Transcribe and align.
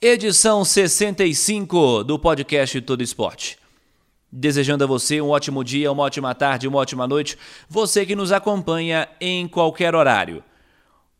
edição 0.00 0.64
65 0.64 2.04
do 2.04 2.20
podcast 2.20 2.80
Todo 2.82 3.02
Esporte. 3.02 3.58
Desejando 4.30 4.84
a 4.84 4.86
você 4.86 5.20
um 5.20 5.30
ótimo 5.30 5.64
dia, 5.64 5.90
uma 5.90 6.04
ótima 6.04 6.32
tarde, 6.36 6.68
uma 6.68 6.78
ótima 6.78 7.04
noite, 7.04 7.36
você 7.68 8.06
que 8.06 8.14
nos 8.14 8.30
acompanha 8.30 9.08
em 9.20 9.48
qualquer 9.48 9.96
horário. 9.96 10.44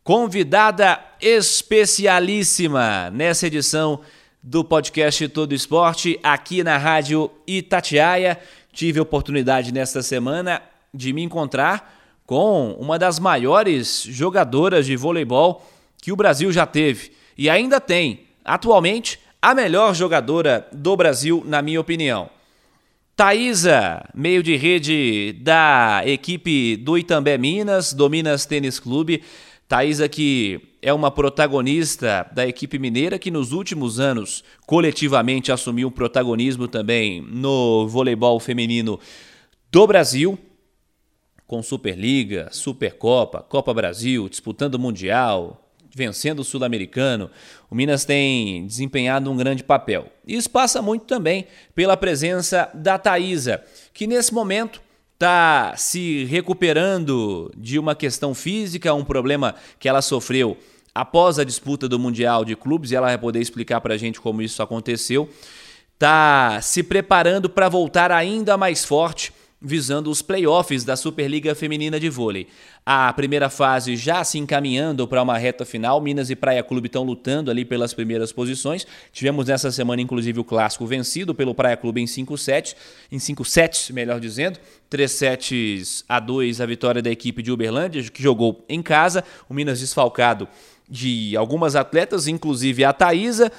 Convidada 0.01 0.97
especialíssima 1.19 3.09
nessa 3.09 3.47
edição 3.47 3.99
do 4.41 4.63
podcast 4.63 5.27
Todo 5.27 5.53
Esporte 5.53 6.17
aqui 6.23 6.63
na 6.63 6.77
Rádio 6.77 7.29
Itatiaia. 7.45 8.39
Tive 8.71 8.99
a 8.99 9.03
oportunidade 9.03 9.73
nesta 9.73 10.01
semana 10.01 10.61
de 10.93 11.11
me 11.11 11.21
encontrar 11.21 11.99
com 12.25 12.77
uma 12.79 12.97
das 12.97 13.19
maiores 13.19 14.03
jogadoras 14.07 14.85
de 14.85 14.95
voleibol 14.95 15.65
que 16.01 16.13
o 16.13 16.15
Brasil 16.15 16.49
já 16.49 16.65
teve 16.65 17.11
e 17.37 17.49
ainda 17.49 17.81
tem, 17.81 18.28
atualmente, 18.43 19.19
a 19.41 19.55
melhor 19.55 19.93
jogadora 19.93 20.67
do 20.71 20.95
Brasil, 20.95 21.43
na 21.45 21.61
minha 21.61 21.79
opinião. 21.79 22.29
Thaisa, 23.15 24.09
meio 24.13 24.41
de 24.41 24.55
rede 24.55 25.33
da 25.41 26.01
equipe 26.05 26.77
do 26.77 26.97
Itambé 26.97 27.37
Minas, 27.37 27.93
do 27.93 28.09
Minas 28.09 28.45
Tênis 28.45 28.79
Clube. 28.79 29.23
Thaisa 29.67 30.07
que 30.07 30.61
é 30.81 30.93
uma 30.93 31.11
protagonista 31.11 32.29
da 32.33 32.47
equipe 32.47 32.79
mineira 32.79 33.19
que 33.19 33.29
nos 33.29 33.51
últimos 33.51 33.99
anos 33.99 34.43
coletivamente 34.65 35.51
assumiu 35.51 35.89
um 35.89 35.91
protagonismo 35.91 36.67
também 36.67 37.21
no 37.21 37.87
voleibol 37.87 38.39
feminino 38.39 38.99
do 39.71 39.85
Brasil 39.85 40.39
com 41.45 41.63
Superliga, 41.63 42.47
Supercopa, 42.51 43.41
Copa 43.41 43.73
Brasil, 43.73 44.29
disputando 44.29 44.77
Mundial, 44.77 45.68
vencendo 45.95 46.39
o 46.39 46.43
Sul-Americano, 46.43 47.29
o 47.69 47.75
Minas 47.75 48.05
tem 48.05 48.65
desempenhado 48.65 49.31
um 49.31 49.37
grande 49.37 49.63
papel. 49.63 50.07
Isso 50.27 50.49
passa 50.49 50.81
muito 50.81 51.05
também 51.05 51.47
pela 51.73 51.97
presença 51.97 52.69
da 52.73 52.97
Thaisa, 52.97 53.63
que 53.93 54.07
nesse 54.07 54.33
momento 54.33 54.81
está 55.13 55.73
se 55.75 56.23
recuperando 56.25 57.51
de 57.57 57.77
uma 57.77 57.95
questão 57.95 58.33
física, 58.33 58.93
um 58.93 59.03
problema 59.03 59.55
que 59.77 59.89
ela 59.89 60.01
sofreu 60.01 60.57
após 60.93 61.37
a 61.39 61.43
disputa 61.43 61.87
do 61.87 61.99
Mundial 61.99 62.45
de 62.45 62.55
Clubes, 62.55 62.91
e 62.91 62.95
ela 62.95 63.07
vai 63.07 63.17
poder 63.17 63.39
explicar 63.39 63.81
para 63.81 63.93
a 63.93 63.97
gente 63.97 64.21
como 64.21 64.41
isso 64.41 64.61
aconteceu. 64.63 65.29
Está 65.93 66.61
se 66.61 66.81
preparando 66.81 67.49
para 67.49 67.67
voltar 67.67 68.11
ainda 68.11 68.57
mais 68.57 68.85
forte 68.85 69.33
visando 69.61 70.09
os 70.09 70.21
playoffs 70.21 70.83
da 70.83 70.95
Superliga 70.95 71.53
Feminina 71.53 71.99
de 71.99 72.09
Vôlei. 72.09 72.47
A 72.85 73.11
primeira 73.13 73.49
fase 73.49 73.95
já 73.95 74.23
se 74.23 74.37
encaminhando 74.37 75.07
para 75.07 75.21
uma 75.21 75.37
reta 75.37 75.65
final, 75.65 75.99
Minas 75.99 76.29
e 76.29 76.35
Praia 76.35 76.63
Clube 76.63 76.87
estão 76.87 77.03
lutando 77.03 77.51
ali 77.51 77.65
pelas 77.65 77.93
primeiras 77.93 78.31
posições. 78.31 78.87
Tivemos 79.11 79.47
nessa 79.47 79.69
semana, 79.71 80.01
inclusive, 80.01 80.39
o 80.39 80.43
clássico 80.43 80.85
vencido 80.85 81.35
pelo 81.35 81.53
Praia 81.53 81.75
Clube 81.75 82.01
em 82.01 82.07
5 82.07 82.37
sets, 82.37 82.75
em 83.11 83.19
5 83.19 83.43
sets, 83.43 83.89
melhor 83.91 84.19
dizendo. 84.19 84.59
3 84.89 85.11
sets 85.11 86.05
a 86.07 86.19
2 86.19 86.61
a 86.61 86.65
vitória 86.65 87.01
da 87.01 87.11
equipe 87.11 87.43
de 87.43 87.51
Uberlândia, 87.51 88.01
que 88.03 88.23
jogou 88.23 88.63
em 88.69 88.81
casa. 88.81 89.23
O 89.49 89.53
Minas 89.53 89.79
desfalcado 89.79 90.47
de 90.89 91.37
algumas 91.37 91.75
atletas, 91.75 92.27
inclusive 92.27 92.83
a 92.83 92.91
Thaisa. 92.91 93.51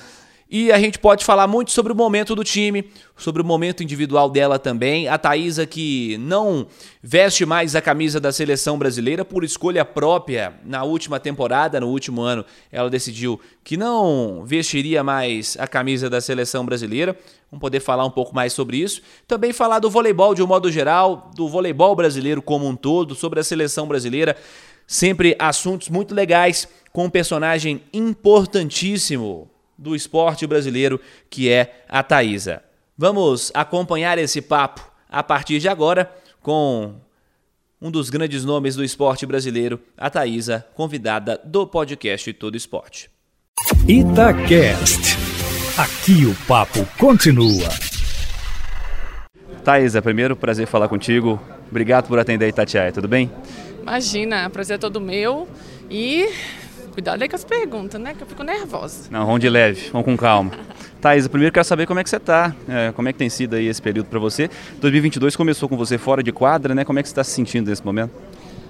E 0.53 0.73
a 0.73 0.81
gente 0.81 0.99
pode 0.99 1.25
falar 1.25 1.47
muito 1.47 1.71
sobre 1.71 1.93
o 1.93 1.95
momento 1.95 2.35
do 2.35 2.43
time, 2.43 2.91
sobre 3.17 3.41
o 3.41 3.45
momento 3.45 3.85
individual 3.85 4.29
dela 4.29 4.59
também. 4.59 5.07
A 5.07 5.17
Thaisa 5.17 5.65
que 5.65 6.19
não 6.19 6.67
veste 7.01 7.47
mais 7.47 7.77
a 7.77 7.81
camisa 7.81 8.19
da 8.19 8.33
seleção 8.33 8.77
brasileira 8.77 9.25
por 9.25 9.45
escolha 9.45 9.85
própria 9.85 10.55
na 10.65 10.83
última 10.83 11.21
temporada, 11.21 11.79
no 11.79 11.87
último 11.87 12.21
ano, 12.21 12.45
ela 12.73 12.91
decidiu 12.91 13.41
que 13.63 13.77
não 13.77 14.43
vestiria 14.45 15.05
mais 15.05 15.57
a 15.57 15.69
camisa 15.69 16.11
da 16.11 16.21
seleção 16.21 16.67
brasileira. 16.67 17.17
Vamos 17.49 17.61
poder 17.61 17.79
falar 17.79 18.05
um 18.05 18.11
pouco 18.11 18.35
mais 18.35 18.53
sobre 18.53 18.79
isso. 18.79 19.03
Também 19.29 19.53
falar 19.53 19.79
do 19.79 19.89
voleibol 19.89 20.35
de 20.35 20.43
um 20.43 20.49
modo 20.49 20.69
geral, 20.73 21.31
do 21.37 21.49
voleibol 21.49 21.95
brasileiro 21.95 22.43
como 22.43 22.67
um 22.67 22.75
todo, 22.75 23.15
sobre 23.15 23.39
a 23.39 23.45
seleção 23.45 23.87
brasileira. 23.87 24.37
Sempre 24.85 25.37
assuntos 25.39 25.89
muito 25.89 26.13
legais 26.13 26.67
com 26.93 27.05
um 27.05 27.11
personagem 27.11 27.83
importantíssimo 27.93 29.49
do 29.81 29.97
esporte 29.97 30.47
brasileiro, 30.47 31.01
que 31.31 31.49
é 31.49 31.85
a 31.89 32.03
Thaisa. 32.03 32.63
Vamos 32.97 33.51
acompanhar 33.55 34.19
esse 34.19 34.43
papo 34.43 34.89
a 35.09 35.23
partir 35.23 35.59
de 35.59 35.69
agora 35.69 36.13
com 36.43 36.95
um 37.81 37.91
dos 37.91 38.11
grandes 38.11 38.45
nomes 38.45 38.77
do 38.77 38.85
esporte 38.85 39.25
brasileiro, 39.25 39.81
a 39.97 40.11
Thaisa, 40.11 40.67
convidada 40.75 41.41
do 41.43 41.67
podcast 41.67 42.31
Todo 42.35 42.57
Esporte. 42.57 43.11
Itacast. 43.89 45.17
Aqui 45.79 46.27
o 46.27 46.35
papo 46.47 46.87
continua. 46.99 47.69
Thaisa, 49.65 50.03
primeiro 50.03 50.37
prazer 50.37 50.67
falar 50.67 50.89
contigo. 50.89 51.41
Obrigado 51.71 52.07
por 52.07 52.19
atender 52.19 52.45
a 52.45 52.49
Itatiaia, 52.49 52.93
tudo 52.93 53.09
bem? 53.09 53.31
Imagina, 53.81 54.51
prazer 54.51 54.75
é 54.75 54.79
todo 54.79 55.01
meu. 55.01 55.49
E 55.91 56.29
Cuidado 56.93 57.23
aí 57.23 57.29
com 57.29 57.37
as 57.37 57.45
perguntas, 57.45 58.01
né? 58.01 58.15
Que 58.15 58.23
eu 58.23 58.27
fico 58.27 58.43
nervosa. 58.43 59.09
Não, 59.11 59.25
vamos 59.25 59.41
de 59.41 59.49
leve, 59.49 59.91
vamos 59.93 60.05
com 60.05 60.17
calma. 60.17 60.51
Thaís, 61.01 61.27
primeiro 61.29 61.53
quero 61.53 61.65
saber 61.65 61.87
como 61.87 62.01
é 62.01 62.05
que 62.05 62.11
você 62.11 62.17
está, 62.17 62.55
é, 62.69 62.93
como 62.93 63.09
é 63.09 63.13
que 63.13 63.19
tem 63.19 63.31
sido 63.31 63.55
aí 63.57 63.67
esse 63.67 63.81
período 63.81 64.07
para 64.07 64.19
você. 64.19 64.51
2022 64.81 65.35
começou 65.37 65.69
com 65.69 65.77
você 65.77 65.97
fora 65.97 66.23
de 66.23 66.33
quadra, 66.33 66.75
né? 66.75 66.85
Como 66.85 66.99
é 66.99 67.03
que 67.03 67.09
você 67.09 67.13
está 67.13 67.25
se 67.25 67.31
sentindo 67.31 67.69
nesse 67.71 67.85
momento? 67.85 68.13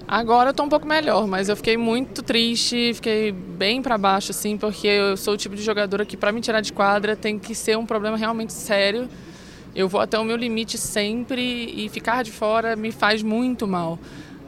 Agora 0.06 0.48
eu 0.48 0.50
estou 0.50 0.66
um 0.66 0.69
pouco 0.69 0.86
melhor, 0.86 1.26
mas 1.26 1.48
eu 1.48 1.56
fiquei 1.56 1.76
muito 1.76 2.22
triste, 2.22 2.92
fiquei 2.94 3.30
bem 3.30 3.80
para 3.80 3.97
baixo, 3.97 4.32
assim, 4.32 4.56
porque 4.59 4.88
eu 4.88 5.16
sou 5.16 5.34
o 5.34 5.36
tipo 5.36 5.54
de 5.54 5.62
jogadora 5.62 6.04
que 6.04 6.16
para 6.16 6.32
me 6.32 6.41
tirar 6.41 6.60
de 6.60 6.72
quadra 6.72 7.14
tem 7.14 7.38
que 7.38 7.54
ser 7.54 7.78
um 7.78 7.86
problema 7.86 8.16
realmente 8.16 8.53
sério. 8.53 9.09
Eu 9.75 9.88
vou 9.88 10.00
até 10.00 10.19
o 10.19 10.25
meu 10.25 10.36
limite 10.36 10.76
sempre 10.76 11.72
e 11.76 11.88
ficar 11.88 12.25
de 12.25 12.32
fora 12.32 12.75
me 12.75 12.91
faz 12.91 13.22
muito 13.22 13.69
mal. 13.69 14.00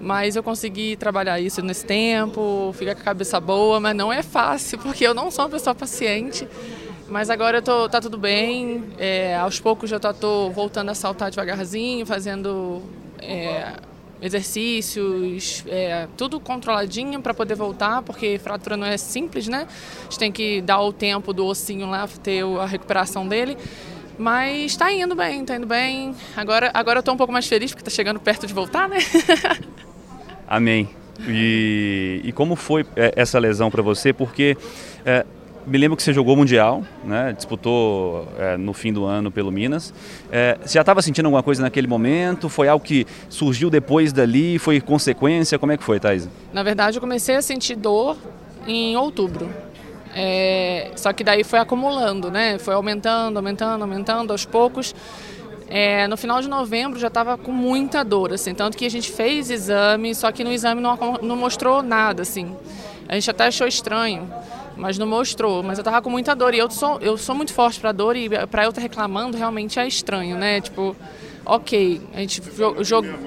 Mas 0.03 0.35
eu 0.35 0.43
consegui 0.43 0.97
trabalhar 0.97 1.39
isso 1.39 1.63
nesse 1.63 1.87
tempo, 1.87 2.75
ficar 2.77 2.97
com 2.97 3.03
a 3.03 3.05
cabeça 3.05 3.39
boa, 3.39 3.79
mas 3.79 3.95
não 3.95 4.13
é 4.13 4.21
fácil, 4.21 4.77
porque 4.81 5.07
eu 5.07 5.15
não 5.15 5.31
sou 5.31 5.45
uma 5.45 5.51
pessoa 5.53 5.77
paciente. 5.77 6.49
Mas 7.07 7.31
agora 7.31 7.59
eu 7.59 7.63
tô, 7.63 7.89
tá 7.89 8.01
tudo 8.01 8.19
bem, 8.19 8.83
é, 8.99 9.37
aos 9.37 9.61
poucos 9.61 9.89
já 9.89 9.99
estou 9.99 10.51
voltando 10.51 10.91
a 10.91 10.95
saltar 10.95 11.31
devagarzinho, 11.31 12.05
fazendo 12.05 12.83
é, 13.21 13.75
exercícios, 14.21 15.63
é, 15.69 16.09
tudo 16.17 16.41
controladinho 16.41 17.23
para 17.23 17.33
poder 17.33 17.55
voltar, 17.55 18.03
porque 18.03 18.41
fratura 18.43 18.77
não 18.77 18.87
é 18.89 18.97
simples, 18.97 19.47
né? 19.47 19.69
A 20.01 20.03
gente 20.05 20.19
tem 20.19 20.33
que 20.33 20.61
dar 20.63 20.81
o 20.81 20.93
tempo 20.93 21.33
do 21.33 21.47
ossinho 21.47 21.87
lá, 21.89 22.09
ter 22.21 22.45
a 22.45 22.67
recuperação 22.67 23.29
dele. 23.29 23.57
Mas 24.19 24.73
está 24.73 24.93
indo 24.93 25.15
bem, 25.15 25.43
está 25.43 25.57
indo 25.57 25.67
bem. 25.67 26.15
Agora, 26.37 26.71
agora 26.75 26.99
eu 26.99 27.01
estou 27.01 27.15
um 27.15 27.17
pouco 27.17 27.33
mais 27.33 27.47
feliz 27.47 27.71
porque 27.71 27.83
está 27.83 27.91
chegando 27.91 28.19
perto 28.19 28.47
de 28.47 28.53
voltar, 28.53 28.89
né? 28.89 28.99
Amém. 30.47 30.89
E, 31.27 32.21
e 32.25 32.33
como 32.33 32.57
foi 32.57 32.85
é, 32.97 33.13
essa 33.17 33.39
lesão 33.39 33.71
para 33.71 33.83
você? 33.83 34.13
Porque 34.13 34.57
é, 35.05 35.25
me 35.67 35.79
lembro 35.79 35.97
que 35.97 36.03
você 36.03 36.13
jogou 36.13 36.37
Mundial, 36.37 36.83
né? 37.05 37.33
disputou 37.37 38.27
é, 38.39 38.57
no 38.57 38.73
fim 38.73 38.93
do 38.93 39.05
ano 39.05 39.31
pelo 39.31 39.53
Minas. 39.53 39.95
É, 40.31 40.59
você 40.61 40.75
já 40.75 40.81
estava 40.81 41.01
sentindo 41.03 41.27
alguma 41.27 41.43
coisa 41.43 41.63
naquele 41.63 41.87
momento? 41.87 42.49
Foi 42.49 42.69
algo 42.69 42.85
que 42.85 43.07
surgiu 43.29 43.71
depois 43.71 44.13
dali? 44.13 44.59
Foi 44.59 44.81
consequência? 44.81 45.59
Como 45.59 45.73
é 45.73 45.77
que 45.77 45.85
foi, 45.85 46.01
Thais? 46.01 46.29
Na 46.53 46.63
verdade, 46.63 46.97
eu 46.97 47.01
comecei 47.01 47.37
a 47.37 47.43
sentir 47.43 47.77
dor 47.77 48.17
em 48.67 48.97
outubro. 48.97 49.49
É, 50.15 50.91
só 50.97 51.13
que 51.13 51.25
daí 51.25 51.43
foi 51.43 51.59
acumulando, 51.59 52.31
né? 52.31 52.59
Foi 52.59 52.75
aumentando, 52.75 53.37
aumentando, 53.37 53.83
aumentando 53.83 54.33
aos 54.33 54.45
poucos. 54.45 54.95
É, 55.75 56.07
no 56.07 56.19
final 56.19 56.43
de 56.43 56.49
novembro 56.49 56.99
já 56.99 57.09
estava 57.09 57.39
com 57.39 57.51
muita 57.51 58.05
dor, 58.05 58.31
assim, 58.35 58.53
tanto 58.53 58.77
que 58.77 58.85
a 58.85 58.91
gente 58.91 59.11
fez 59.11 59.49
exame, 59.49 60.15
só 60.15 60.31
que 60.31 60.45
no 60.45 60.53
exame 60.53 60.83
não, 60.83 60.99
não 61.23 61.35
mostrou 61.35 61.83
nada, 61.83 62.21
assim. 62.21 62.55
A 63.09 63.15
gente 63.15 63.31
até 63.31 63.47
achou 63.47 63.67
estranho, 63.67 64.31
mas 64.77 64.99
não 64.99 65.07
mostrou. 65.07 65.63
Mas 65.63 65.79
eu 65.79 65.81
estava 65.81 66.03
com 66.03 66.11
muita 66.11 66.37
dor 66.37 66.53
e 66.53 66.59
eu 66.59 66.71
sou, 66.71 66.99
eu 67.01 67.17
sou 67.17 67.35
muito 67.35 67.55
forte 67.55 67.81
para 67.81 67.91
dor 67.91 68.17
e 68.17 68.29
para 68.49 68.65
eu 68.65 68.69
estar 68.69 68.83
reclamando 68.83 69.39
realmente 69.39 69.79
é 69.79 69.89
estranho, 69.89 70.37
né? 70.37 70.61
Tipo, 70.61 70.95
ok, 71.43 72.03
a 72.13 72.21
gente 72.21 72.43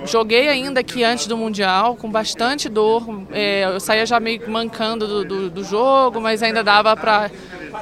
joguei 0.06 0.48
ainda 0.48 0.82
aqui 0.82 1.04
antes 1.04 1.26
do 1.26 1.36
Mundial 1.36 1.96
com 1.96 2.12
bastante 2.12 2.70
dor. 2.70 3.24
É, 3.32 3.66
eu 3.66 3.80
saía 3.80 4.06
já 4.06 4.20
meio 4.20 4.48
mancando 4.52 5.08
do, 5.08 5.26
do, 5.26 5.50
do 5.50 5.64
jogo, 5.64 6.22
mas 6.22 6.44
ainda 6.44 6.64
dava 6.64 6.96
para 6.96 7.32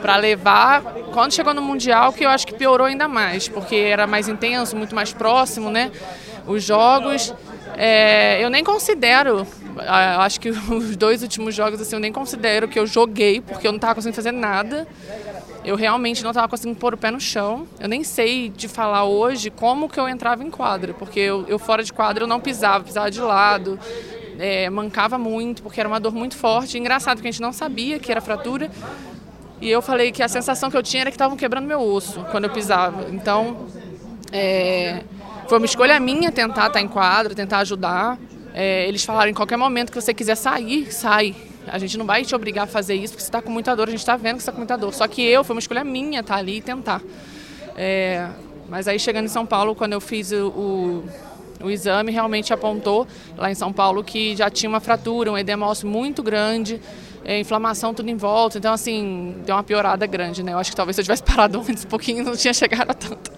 para 0.01 0.15
levar. 0.17 0.81
Quando 1.13 1.33
chegou 1.33 1.53
no 1.53 1.61
Mundial, 1.61 2.13
que 2.13 2.25
eu 2.25 2.29
acho 2.29 2.45
que 2.45 2.53
piorou 2.53 2.87
ainda 2.87 3.07
mais, 3.07 3.47
porque 3.47 3.75
era 3.75 4.07
mais 4.07 4.27
intenso, 4.27 4.75
muito 4.75 4.95
mais 4.95 5.13
próximo, 5.13 5.69
né? 5.69 5.91
Os 6.47 6.63
jogos. 6.63 7.33
É, 7.75 8.43
eu 8.43 8.51
nem 8.51 8.63
considero, 8.63 9.47
acho 9.79 10.39
que 10.39 10.49
os 10.69 10.95
dois 10.95 11.23
últimos 11.23 11.55
jogos 11.55 11.81
assim, 11.81 11.95
eu 11.95 11.99
nem 11.99 12.11
considero 12.11 12.67
que 12.67 12.77
eu 12.77 12.85
joguei, 12.85 13.41
porque 13.41 13.65
eu 13.67 13.71
não 13.71 13.77
estava 13.77 13.95
conseguindo 13.95 14.15
fazer 14.15 14.31
nada. 14.31 14.87
Eu 15.65 15.77
realmente 15.77 16.23
não 16.23 16.31
estava 16.31 16.47
conseguindo 16.47 16.77
pôr 16.77 16.93
o 16.93 16.97
pé 16.97 17.09
no 17.09 17.21
chão. 17.21 17.65
Eu 17.79 17.87
nem 17.87 18.03
sei 18.03 18.49
de 18.49 18.67
falar 18.67 19.05
hoje 19.05 19.49
como 19.49 19.87
que 19.87 19.99
eu 19.99 20.09
entrava 20.09 20.43
em 20.43 20.49
quadra, 20.49 20.93
porque 20.93 21.19
eu, 21.19 21.45
eu 21.47 21.57
fora 21.57 21.83
de 21.83 21.93
quadra 21.93 22.25
eu 22.25 22.27
não 22.27 22.39
pisava, 22.39 22.83
pisava 22.83 23.09
de 23.09 23.21
lado, 23.21 23.79
é, 24.37 24.69
mancava 24.69 25.17
muito, 25.17 25.63
porque 25.63 25.79
era 25.79 25.87
uma 25.87 25.99
dor 25.99 26.13
muito 26.13 26.35
forte. 26.35 26.77
Engraçado 26.77 27.21
que 27.21 27.27
a 27.27 27.31
gente 27.31 27.41
não 27.41 27.53
sabia 27.53 27.97
que 27.97 28.11
era 28.11 28.19
fratura. 28.19 28.69
E 29.63 29.71
eu 29.71 29.81
falei 29.81 30.11
que 30.11 30.21
a 30.21 30.27
sensação 30.27 30.69
que 30.69 30.75
eu 30.75 30.83
tinha 30.83 31.03
era 31.03 31.09
que 31.09 31.15
estavam 31.15 31.37
quebrando 31.37 31.65
meu 31.65 31.79
osso 31.79 32.21
quando 32.31 32.43
eu 32.43 32.49
pisava. 32.49 33.07
Então, 33.09 33.65
é, 34.29 35.03
foi 35.47 35.57
uma 35.57 35.65
escolha 35.65 35.97
minha 36.01 36.33
tentar 36.33 36.67
estar 36.67 36.81
em 36.81 36.87
quadra, 36.89 37.33
tentar 37.33 37.59
ajudar. 37.59 38.19
É, 38.53 38.85
eles 38.89 39.05
falaram 39.05 39.31
em 39.31 39.33
qualquer 39.33 39.55
momento 39.55 39.89
que 39.89 40.01
você 40.01 40.13
quiser 40.13 40.35
sair, 40.35 40.91
sai. 40.91 41.33
A 41.65 41.79
gente 41.79 41.97
não 41.97 42.05
vai 42.05 42.25
te 42.25 42.35
obrigar 42.35 42.65
a 42.65 42.67
fazer 42.67 42.95
isso 42.95 43.13
porque 43.13 43.23
você 43.23 43.29
está 43.29 43.41
com 43.41 43.49
muita 43.49 43.73
dor, 43.73 43.87
a 43.87 43.91
gente 43.91 44.01
está 44.01 44.17
vendo 44.17 44.35
que 44.35 44.43
você 44.43 44.49
está 44.49 44.51
com 44.51 44.57
muita 44.57 44.77
dor. 44.77 44.93
Só 44.93 45.07
que 45.07 45.21
eu, 45.23 45.45
foi 45.45 45.55
uma 45.55 45.61
escolha 45.61 45.85
minha 45.85 46.19
estar 46.19 46.35
ali 46.35 46.57
e 46.57 46.61
tentar. 46.61 47.01
É, 47.77 48.27
mas 48.67 48.89
aí 48.89 48.99
chegando 48.99 49.27
em 49.27 49.29
São 49.29 49.45
Paulo, 49.45 49.73
quando 49.73 49.93
eu 49.93 50.01
fiz 50.01 50.33
o, 50.33 50.47
o, 50.49 51.03
o, 51.67 51.71
exame, 51.71 52.11
realmente 52.11 52.51
apontou 52.51 53.07
lá 53.37 53.49
em 53.49 53.55
São 53.55 53.71
Paulo 53.71 54.03
que 54.03 54.35
já 54.35 54.49
tinha 54.49 54.69
uma 54.69 54.81
fratura, 54.81 55.31
um 55.31 55.37
edema 55.37 55.65
ósseo 55.65 55.87
muito 55.87 56.21
grande, 56.21 56.81
é, 57.25 57.39
inflamação 57.39 57.93
tudo 57.93 58.09
em 58.09 58.15
volta. 58.15 58.57
Então, 58.57 58.73
assim, 58.73 59.35
deu 59.45 59.55
uma 59.55 59.63
piorada 59.63 60.05
grande, 60.05 60.43
né? 60.43 60.53
Eu 60.53 60.59
acho 60.59 60.71
que 60.71 60.75
talvez 60.75 60.95
se 60.95 61.01
eu 61.01 61.03
tivesse 61.03 61.23
parado 61.23 61.59
antes 61.59 61.85
um 61.85 61.87
pouquinho, 61.87 62.23
não 62.23 62.35
tinha 62.35 62.53
chegado 62.53 62.91
a 62.91 62.93
tanto. 62.93 63.31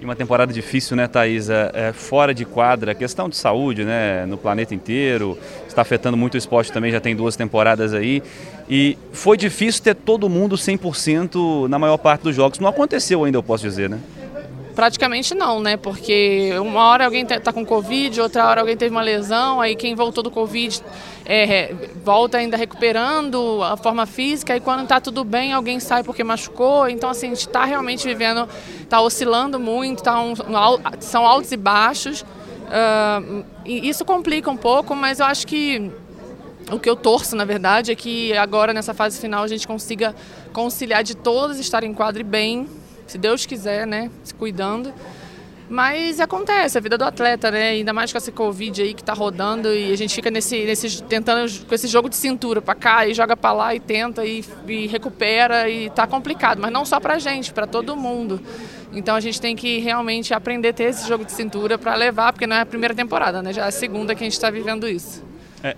E 0.00 0.04
uma 0.04 0.14
temporada 0.14 0.52
difícil, 0.52 0.94
né, 0.96 1.08
Thaisa? 1.08 1.70
É, 1.72 1.92
fora 1.92 2.34
de 2.34 2.44
quadra, 2.44 2.94
questão 2.94 3.30
de 3.30 3.36
saúde, 3.36 3.82
né, 3.82 4.26
no 4.26 4.36
planeta 4.36 4.74
inteiro, 4.74 5.38
está 5.66 5.80
afetando 5.80 6.16
muito 6.18 6.34
o 6.34 6.36
esporte 6.36 6.70
também, 6.70 6.92
já 6.92 7.00
tem 7.00 7.16
duas 7.16 7.34
temporadas 7.34 7.94
aí. 7.94 8.22
E 8.68 8.98
foi 9.12 9.38
difícil 9.38 9.82
ter 9.82 9.94
todo 9.94 10.28
mundo 10.28 10.56
100% 10.56 11.66
na 11.68 11.78
maior 11.78 11.96
parte 11.96 12.22
dos 12.22 12.36
jogos. 12.36 12.58
Não 12.58 12.68
aconteceu 12.68 13.24
ainda, 13.24 13.38
eu 13.38 13.42
posso 13.42 13.64
dizer, 13.64 13.88
né? 13.88 13.98
Praticamente 14.76 15.34
não, 15.34 15.58
né? 15.58 15.78
Porque 15.78 16.50
uma 16.60 16.84
hora 16.84 17.06
alguém 17.06 17.22
está 17.22 17.50
com 17.50 17.64
Covid, 17.64 18.20
outra 18.20 18.46
hora 18.46 18.60
alguém 18.60 18.76
teve 18.76 18.94
uma 18.94 19.00
lesão, 19.00 19.58
aí 19.58 19.74
quem 19.74 19.94
voltou 19.94 20.22
do 20.22 20.30
Covid 20.30 20.82
é, 21.24 21.74
volta 22.04 22.36
ainda 22.36 22.58
recuperando 22.58 23.62
a 23.62 23.78
forma 23.78 24.04
física, 24.04 24.54
e 24.54 24.60
quando 24.60 24.82
está 24.82 25.00
tudo 25.00 25.24
bem, 25.24 25.54
alguém 25.54 25.80
sai 25.80 26.04
porque 26.04 26.22
machucou. 26.22 26.90
Então, 26.90 27.08
assim, 27.08 27.28
a 27.28 27.30
gente 27.30 27.46
está 27.46 27.64
realmente 27.64 28.06
vivendo, 28.06 28.46
está 28.82 29.00
oscilando 29.00 29.58
muito, 29.58 30.02
tá 30.02 30.20
um, 30.20 30.34
são 31.00 31.26
altos 31.26 31.50
e 31.52 31.56
baixos. 31.56 32.20
Uh, 32.20 33.46
e 33.64 33.88
isso 33.88 34.04
complica 34.04 34.50
um 34.50 34.58
pouco, 34.58 34.94
mas 34.94 35.20
eu 35.20 35.26
acho 35.26 35.46
que 35.46 35.90
o 36.70 36.78
que 36.78 36.90
eu 36.90 36.96
torço, 36.96 37.34
na 37.34 37.46
verdade, 37.46 37.92
é 37.92 37.94
que 37.94 38.36
agora 38.36 38.74
nessa 38.74 38.92
fase 38.92 39.18
final 39.18 39.42
a 39.42 39.48
gente 39.48 39.66
consiga 39.66 40.14
conciliar 40.52 41.02
de 41.02 41.16
todos 41.16 41.58
estarem 41.58 41.92
em 41.92 41.94
quadro 41.94 42.22
bem 42.22 42.68
se 43.06 43.18
Deus 43.18 43.46
quiser, 43.46 43.86
né? 43.86 44.10
Se 44.24 44.34
cuidando. 44.34 44.92
Mas 45.68 46.20
acontece, 46.20 46.78
a 46.78 46.80
vida 46.80 46.96
do 46.96 47.04
atleta, 47.04 47.50
né? 47.50 47.70
Ainda 47.70 47.92
mais 47.92 48.12
com 48.12 48.18
essa 48.18 48.30
Covid 48.30 48.82
aí 48.82 48.94
que 48.94 49.02
tá 49.02 49.12
rodando 49.12 49.72
e 49.74 49.92
a 49.92 49.96
gente 49.96 50.14
fica 50.14 50.30
nesse, 50.30 50.64
nesse 50.64 51.02
tentando 51.02 51.50
com 51.66 51.74
esse 51.74 51.88
jogo 51.88 52.08
de 52.08 52.14
cintura 52.14 52.62
para 52.62 52.74
cá 52.74 53.06
e 53.06 53.12
joga 53.12 53.36
para 53.36 53.52
lá 53.52 53.74
e 53.74 53.80
tenta 53.80 54.24
e, 54.24 54.44
e, 54.68 54.86
recupera 54.86 55.68
e 55.68 55.90
tá 55.90 56.06
complicado, 56.06 56.60
mas 56.60 56.72
não 56.72 56.84
só 56.84 57.00
pra 57.00 57.18
gente, 57.18 57.52
para 57.52 57.66
todo 57.66 57.96
mundo. 57.96 58.40
Então 58.92 59.16
a 59.16 59.20
gente 59.20 59.40
tem 59.40 59.56
que 59.56 59.78
realmente 59.78 60.32
aprender 60.32 60.68
a 60.68 60.72
ter 60.72 60.84
esse 60.84 61.08
jogo 61.08 61.24
de 61.24 61.32
cintura 61.32 61.76
para 61.76 61.96
levar, 61.96 62.32
porque 62.32 62.46
não 62.46 62.54
é 62.54 62.60
a 62.60 62.66
primeira 62.66 62.94
temporada, 62.94 63.42
né? 63.42 63.52
Já 63.52 63.64
é 63.64 63.68
a 63.68 63.72
segunda 63.72 64.14
que 64.14 64.22
a 64.22 64.26
gente 64.26 64.34
está 64.34 64.50
vivendo 64.50 64.88
isso. 64.88 65.24
É, 65.64 65.76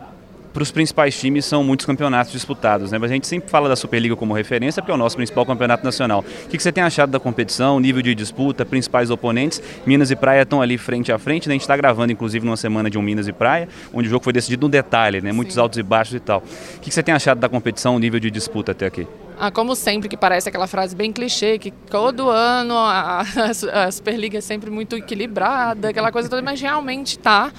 para 0.53 0.63
os 0.63 0.71
principais 0.71 1.19
times 1.19 1.45
são 1.45 1.63
muitos 1.63 1.87
campeonatos 1.87 2.33
disputados, 2.33 2.91
né? 2.91 2.99
Mas 2.99 3.11
a 3.11 3.15
gente 3.15 3.27
sempre 3.27 3.51
fala 3.51 3.69
da 3.69 3.77
Superliga 3.77 4.17
como 4.17 4.35
referência 4.35 4.83
porque 4.83 4.93
é 4.93 4.95
o 4.95 4.99
nosso 4.99 5.17
principal 5.17 5.45
campeonato 5.45 5.85
nacional. 5.85 6.25
O 6.45 6.49
que 6.49 6.59
você 6.59 6.73
tem 6.73 6.83
achado 6.83 7.11
da 7.11 7.21
competição, 7.21 7.79
nível 7.79 8.03
de 8.03 8.15
disputa, 8.15 8.65
principais 8.65 9.11
oponentes? 9.11 9.63
Minas 9.87 10.11
e 10.11 10.17
Praia 10.17 10.43
estão 10.43 10.61
ali 10.63 10.79
frente 10.79 11.13
a 11.13 11.19
frente, 11.19 11.49
né? 11.49 11.53
A 11.53 11.55
gente 11.55 11.63
está 11.63 11.77
gravando 11.77 12.13
inclusive 12.13 12.45
numa 12.45 12.57
semana 12.57 12.91
de 12.91 12.99
um 12.99 13.03
Minas 13.03 13.29
e 13.29 13.33
Praia, 13.33 13.69
onde 13.93 14.09
o 14.09 14.11
jogo 14.11 14.25
foi 14.25 14.33
decidido 14.33 14.67
no 14.67 14.71
detalhe, 14.71 15.21
né? 15.21 15.33
Muitos 15.33 15.55
Sim. 15.55 15.61
altos 15.61 15.79
e 15.79 15.83
baixos 15.83 16.15
e 16.15 16.21
tal. 16.21 16.43
O 16.77 16.81
que 16.81 16.91
você 16.91 17.03
tem 17.03 17.15
achado 17.15 17.39
da 17.39 17.49
competição, 17.49 17.99
nível 17.99 18.21
de 18.21 18.31
disputa 18.31 18.73
até 18.73 18.87
aqui? 18.87 19.07
Ah, 19.41 19.53
como 19.53 19.77
sempre, 19.77 20.09
que 20.09 20.17
parece 20.17 20.49
aquela 20.49 20.67
frase 20.67 20.97
bem 20.97 21.13
clichê, 21.13 21.59
que 21.59 21.71
todo 21.71 22.29
ano 22.29 22.75
a, 22.77 23.21
a, 23.21 23.85
a 23.85 23.93
Superliga 23.93 24.39
é 24.39 24.41
sempre 24.41 24.69
muito 24.69 24.97
equilibrada, 24.97 25.91
aquela 25.91 26.11
coisa 26.11 26.29
toda, 26.29 26.43
mas 26.43 26.61
realmente 26.61 27.19
está. 27.19 27.53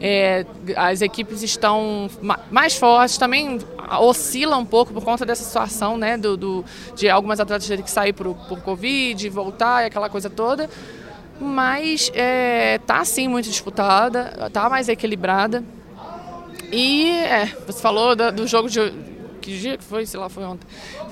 É, 0.00 0.46
as 0.76 1.02
equipes 1.02 1.42
estão 1.42 2.08
mais 2.50 2.76
fortes, 2.76 3.18
também 3.18 3.58
oscilam 4.00 4.60
um 4.60 4.64
pouco 4.64 4.92
por 4.92 5.02
conta 5.02 5.26
dessa 5.26 5.42
situação, 5.42 5.96
né, 5.96 6.16
do, 6.16 6.36
do 6.36 6.64
de 6.94 7.08
algumas 7.08 7.40
atletas 7.40 7.66
terem 7.66 7.84
que 7.84 7.90
sair 7.90 8.12
por, 8.12 8.34
por 8.46 8.60
Covid, 8.62 9.28
voltar 9.28 9.82
e 9.82 9.86
aquela 9.86 10.08
coisa 10.08 10.30
toda. 10.30 10.70
Mas 11.40 12.10
é, 12.14 12.78
tá 12.86 13.04
sim 13.04 13.28
muito 13.28 13.48
disputada, 13.48 14.50
tá 14.52 14.68
mais 14.68 14.88
equilibrada. 14.88 15.64
E 16.70 17.10
é, 17.10 17.46
você 17.66 17.80
falou 17.80 18.14
do, 18.14 18.32
do 18.32 18.46
jogo 18.46 18.68
de. 18.68 18.92
Que 19.40 19.56
dia 19.56 19.78
que 19.78 19.84
foi? 19.84 20.04
Sei 20.04 20.18
lá, 20.18 20.28
foi 20.28 20.44
ontem. 20.44 20.66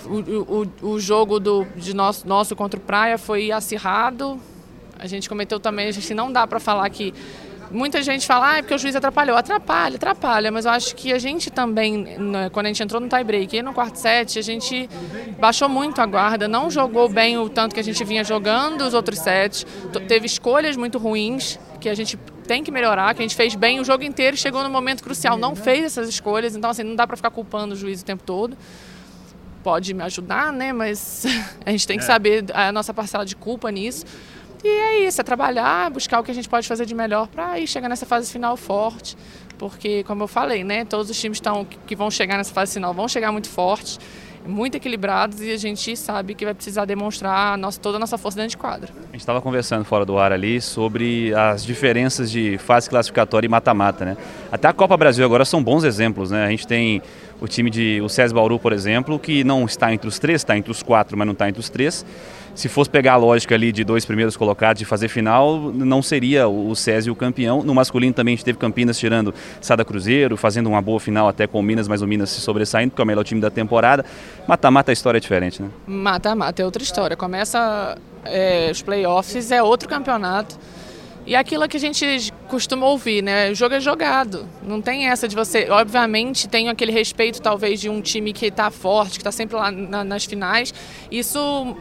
O, 0.05 0.63
o, 0.85 0.91
o 0.95 1.01
jogo 1.01 1.41
do, 1.41 1.65
de 1.77 1.95
nosso, 1.95 2.27
nosso 2.29 2.55
contra 2.55 2.79
o 2.79 2.83
Praia 2.83 3.17
foi 3.17 3.51
acirrado. 3.51 4.39
A 4.99 5.07
gente 5.07 5.29
cometeu 5.29 5.61
também, 5.61 5.89
a 5.89 5.93
gente 5.93 6.13
não 6.13 6.33
dá 6.33 6.47
para 6.47 6.59
falar 6.59 6.89
que 6.91 7.15
Muita 7.71 8.03
gente 8.03 8.27
fala, 8.27 8.53
ah, 8.53 8.59
é 8.59 8.63
porque 8.63 8.75
o 8.75 8.79
juiz 8.79 8.95
atrapalhou. 8.95 9.37
Atrapalha, 9.37 9.97
atrapalha, 9.97 10.53
mas 10.53 10.65
eu 10.65 10.71
acho 10.71 10.95
que 10.95 11.13
a 11.13 11.19
gente 11.19 11.51
também, 11.51 12.19
né, 12.19 12.49
quando 12.51 12.67
a 12.67 12.69
gente 12.69 12.83
entrou 12.83 13.01
no 13.01 13.09
tie-break 13.09 13.57
e 13.57 13.63
no 13.63 13.73
quarto 13.73 13.97
set, 13.97 14.39
a 14.39 14.43
gente 14.43 14.89
baixou 15.39 15.69
muito 15.69 16.01
a 16.01 16.07
guarda, 16.07 16.47
não 16.47 16.71
jogou 16.71 17.09
bem 17.09 17.39
o 17.39 17.49
tanto 17.49 17.75
que 17.75 17.81
a 17.81 17.85
gente 17.85 18.03
vinha 18.05 18.23
jogando 18.23 18.83
os 18.83 18.95
outros 18.95 19.19
sets, 19.19 19.67
teve 20.07 20.27
escolhas 20.27 20.77
muito 20.77 20.99
ruins 20.99 21.59
que 21.81 21.89
a 21.89 21.95
gente 21.95 22.17
tem 22.47 22.63
que 22.63 22.71
melhorar, 22.71 23.15
que 23.15 23.23
a 23.23 23.25
gente 23.25 23.37
fez 23.37 23.55
bem 23.55 23.81
o 23.81 23.85
jogo 23.85 24.05
inteiro 24.05 24.37
e 24.37 24.39
chegou 24.39 24.63
no 24.63 24.71
momento 24.71 25.03
crucial, 25.03 25.37
não 25.37 25.55
fez 25.55 25.85
essas 25.85 26.09
escolhas, 26.09 26.57
então 26.57 26.71
assim, 26.71 26.83
não 26.83 26.95
dá 26.95 27.07
para 27.07 27.17
ficar 27.17 27.31
culpando 27.31 27.75
o 27.75 27.77
juiz 27.77 28.01
o 28.01 28.05
tempo 28.05 28.23
todo. 28.23 28.57
Pode 29.63 29.93
me 29.93 30.03
ajudar, 30.05 30.53
né, 30.53 30.73
mas 30.73 31.27
a 31.67 31.71
gente 31.71 31.87
tem 31.87 31.99
que 31.99 32.05
é. 32.05 32.07
saber 32.07 32.45
a 32.55 32.71
nossa 32.71 32.95
parcela 32.95 33.27
de 33.27 33.35
culpa 33.35 33.71
nisso. 33.71 34.05
E 34.65 34.69
é 34.69 35.07
isso, 35.07 35.21
é 35.21 35.25
trabalhar, 35.25 35.91
buscar 35.91 36.21
o 36.21 36.25
que 36.25 36.31
a 36.31 36.35
gente 36.35 36.49
pode 36.49 36.67
fazer 36.67 36.87
de 36.87 36.95
melhor 36.95 37.29
para 37.29 37.59
ir 37.59 37.67
chegar 37.67 37.89
nessa 37.89 38.07
fase 38.07 38.31
final 38.31 38.57
forte. 38.57 39.17
Porque, 39.59 40.03
como 40.05 40.23
eu 40.23 40.29
falei, 40.29 40.65
né, 40.65 40.85
todos 40.85 41.11
os 41.11 41.19
times 41.19 41.41
tão, 41.41 41.65
que 41.65 41.97
vão 41.97 42.11
chegar 42.11 42.37
nessa 42.37 42.53
fase 42.53 42.75
final 42.75 42.93
vão 42.93 43.09
chegar 43.09 43.33
muito 43.33 43.49
fortes, 43.49 43.99
muito 44.47 44.77
equilibrados 44.77 45.41
e 45.41 45.51
a 45.51 45.57
gente 45.57 45.97
sabe 45.97 46.35
que 46.35 46.45
vai 46.45 46.55
precisar 46.55 46.85
demonstrar 46.85 47.55
a 47.55 47.57
nossa, 47.57 47.81
toda 47.81 47.97
a 47.97 47.99
nossa 48.01 48.17
força 48.17 48.37
dentro 48.37 48.51
de 48.51 48.57
quadra. 48.57 48.91
A 49.09 49.13
gente 49.13 49.21
estava 49.21 49.41
conversando 49.41 49.85
fora 49.85 50.05
do 50.05 50.19
ar 50.19 50.33
ali 50.33 50.61
sobre 50.61 51.35
as 51.35 51.65
diferenças 51.65 52.31
de 52.31 52.59
fase 52.59 52.89
classificatória 52.89 53.47
e 53.47 53.51
mata-mata, 53.51 54.05
né? 54.05 54.17
Até 54.53 54.69
a 54.69 54.73
Copa 54.73 54.97
Brasil 54.97 55.25
agora 55.25 55.45
são 55.45 55.63
bons 55.63 55.85
exemplos, 55.85 56.31
né? 56.31 56.45
A 56.45 56.51
gente 56.51 56.67
tem 56.67 57.03
o 57.41 57.49
time 57.49 57.71
de 57.71 58.01
o 58.03 58.09
César 58.09 58.35
Bauru, 58.35 58.59
por 58.59 58.73
exemplo, 58.73 59.19
que 59.19 59.43
não 59.43 59.65
está 59.65 59.93
entre 59.93 60.09
os 60.09 60.19
três, 60.19 60.43
está 60.43 60.57
entre 60.57 60.71
os 60.71 60.83
quatro, 60.83 61.17
mas 61.17 61.27
não 61.27 61.33
está 61.33 61.49
entre 61.49 61.61
os 61.61 61.69
três 61.69 62.05
se 62.57 62.71
fosse 62.71 62.89
pegar 62.89 63.13
a 63.13 63.17
lógica 63.17 63.55
ali 63.55 63.71
de 63.71 63.85
dois 63.85 64.07
primeiros 64.07 64.35
colocados 64.37 64.81
de 64.81 64.87
fazer 64.87 65.09
final, 65.09 65.71
não 65.73 66.01
seria 66.01 66.49
o 66.49 66.75
Césio 66.75 67.13
o 67.13 67.17
campeão. 67.17 67.63
No 67.63 67.75
masculino 67.75 68.15
também 68.15 68.33
a 68.33 68.37
gente 68.37 68.47
teve 68.47 68.59
Campinas 68.59 68.99
tirando 68.99 69.33
Sada 69.61 69.85
Cruzeiro, 69.85 70.39
fazendo 70.39 70.69
uma 70.69 70.81
boa 70.81 70.99
final 70.99 71.29
até 71.29 71.47
com 71.47 71.61
o 71.61 71.63
Minas, 71.63 71.87
mas 71.87 72.01
o 72.01 72.07
Minas 72.07 72.31
se 72.31 72.41
sobressaindo, 72.41 72.91
porque 72.91 73.03
é 73.03 73.05
o 73.05 73.07
melhor 73.07 73.25
time 73.25 73.43
da 73.43 73.51
temporada. 73.51 74.07
Mata-mata 74.49 74.91
a 74.91 74.95
história 74.95 75.19
é 75.19 75.21
diferente, 75.21 75.61
né? 75.61 75.69
Mata-mata 75.87 76.63
é 76.63 76.65
outra 76.65 76.83
história. 76.83 77.15
Começa 77.15 77.99
é, 78.25 78.71
os 78.73 78.81
playoffs, 78.81 79.51
é 79.51 79.63
outro 79.63 79.87
campeonato. 79.87 80.59
E 81.27 81.35
é 81.35 81.39
aquilo 81.39 81.69
que 81.69 81.77
a 81.77 81.81
gente 81.81 82.33
costuma 82.49 82.87
ouvir, 82.87 83.21
né? 83.21 83.51
O 83.51 83.55
jogo 83.55 83.75
é 83.75 83.81
jogado. 83.81 84.47
Não 84.63 84.81
tem 84.81 85.09
essa 85.09 85.27
de 85.27 85.35
você. 85.35 85.69
Obviamente, 85.69 86.49
tem 86.49 86.69
aquele 86.69 86.93
respeito, 86.93 87.43
talvez, 87.43 87.81
de 87.81 87.91
um 87.91 88.01
time 88.01 88.33
que 88.33 88.47
está 88.47 88.71
forte, 88.71 89.15
que 89.15 89.19
está 89.19 89.33
sempre 89.33 89.57
lá 89.57 89.71
na, 89.71 90.05
nas 90.05 90.25
finais. 90.25 90.73
Isso 91.11 91.77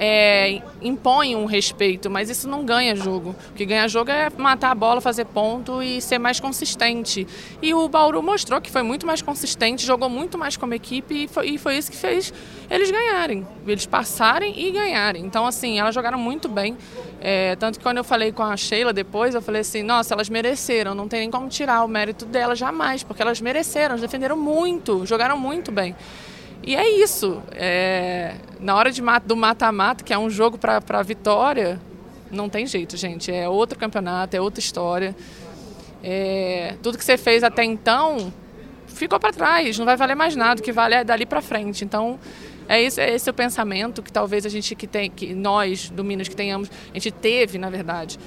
é, 0.00 0.62
impõe 0.80 1.34
um 1.34 1.44
respeito, 1.44 2.08
mas 2.08 2.30
isso 2.30 2.48
não 2.48 2.64
ganha 2.64 2.94
jogo. 2.94 3.34
O 3.50 3.54
que 3.54 3.66
ganha 3.66 3.88
jogo 3.88 4.12
é 4.12 4.30
matar 4.38 4.70
a 4.70 4.74
bola, 4.74 5.00
fazer 5.00 5.24
ponto 5.24 5.82
e 5.82 6.00
ser 6.00 6.18
mais 6.18 6.38
consistente. 6.38 7.26
E 7.60 7.74
o 7.74 7.88
Bauru 7.88 8.22
mostrou 8.22 8.60
que 8.60 8.70
foi 8.70 8.84
muito 8.84 9.04
mais 9.04 9.20
consistente, 9.20 9.84
jogou 9.84 10.08
muito 10.08 10.38
mais 10.38 10.56
como 10.56 10.72
equipe 10.72 11.24
e 11.24 11.28
foi, 11.28 11.48
e 11.48 11.58
foi 11.58 11.76
isso 11.76 11.90
que 11.90 11.96
fez 11.96 12.32
eles 12.70 12.90
ganharem, 12.90 13.46
eles 13.66 13.86
passarem 13.86 14.54
e 14.56 14.70
ganharem. 14.70 15.24
Então, 15.24 15.44
assim, 15.44 15.80
elas 15.80 15.94
jogaram 15.94 16.18
muito 16.18 16.48
bem. 16.48 16.76
É, 17.20 17.56
tanto 17.56 17.78
que 17.78 17.82
quando 17.82 17.96
eu 17.96 18.04
falei 18.04 18.30
com 18.30 18.44
a 18.44 18.56
Sheila 18.56 18.92
depois, 18.92 19.34
eu 19.34 19.42
falei 19.42 19.62
assim: 19.62 19.82
nossa, 19.82 20.14
elas 20.14 20.28
mereceram, 20.28 20.94
não 20.94 21.08
tem 21.08 21.20
nem 21.20 21.30
como 21.30 21.48
tirar 21.48 21.82
o 21.82 21.88
mérito 21.88 22.24
delas 22.24 22.58
jamais, 22.58 23.02
porque 23.02 23.20
elas 23.20 23.40
mereceram, 23.40 23.90
elas 23.90 24.00
defenderam 24.00 24.36
muito, 24.36 25.04
jogaram 25.04 25.36
muito 25.36 25.72
bem. 25.72 25.96
E 26.68 26.76
é 26.76 26.86
isso. 26.86 27.42
É, 27.52 28.34
na 28.60 28.76
hora 28.76 28.92
de, 28.92 29.00
do 29.24 29.34
mata-mata, 29.34 30.04
que 30.04 30.12
é 30.12 30.18
um 30.18 30.28
jogo 30.28 30.58
para 30.58 31.02
vitória, 31.02 31.80
não 32.30 32.46
tem 32.46 32.66
jeito, 32.66 32.94
gente. 32.94 33.32
É 33.32 33.48
outro 33.48 33.78
campeonato, 33.78 34.36
é 34.36 34.40
outra 34.42 34.60
história. 34.60 35.16
É, 36.04 36.74
tudo 36.82 36.98
que 36.98 37.04
você 37.06 37.16
fez 37.16 37.42
até 37.42 37.64
então 37.64 38.30
ficou 38.86 39.18
para 39.18 39.32
trás, 39.32 39.78
não 39.78 39.86
vai 39.86 39.96
valer 39.96 40.14
mais 40.14 40.36
nada, 40.36 40.60
o 40.60 40.62
que 40.62 40.70
vale 40.70 40.94
é 40.94 41.02
dali 41.02 41.24
para 41.24 41.40
frente. 41.40 41.86
Então, 41.86 42.20
é 42.68 42.82
esse, 42.82 43.00
é 43.00 43.14
esse 43.14 43.30
o 43.30 43.32
pensamento 43.32 44.02
que 44.02 44.12
talvez 44.12 44.44
a 44.44 44.50
gente 44.50 44.74
que 44.74 44.86
tem, 44.86 45.10
que 45.10 45.32
nós 45.32 45.88
do 45.88 46.04
Minas 46.04 46.28
que 46.28 46.36
tenhamos, 46.36 46.70
a 46.90 46.92
gente 46.92 47.10
teve, 47.12 47.56
na 47.56 47.70
verdade, 47.70 48.18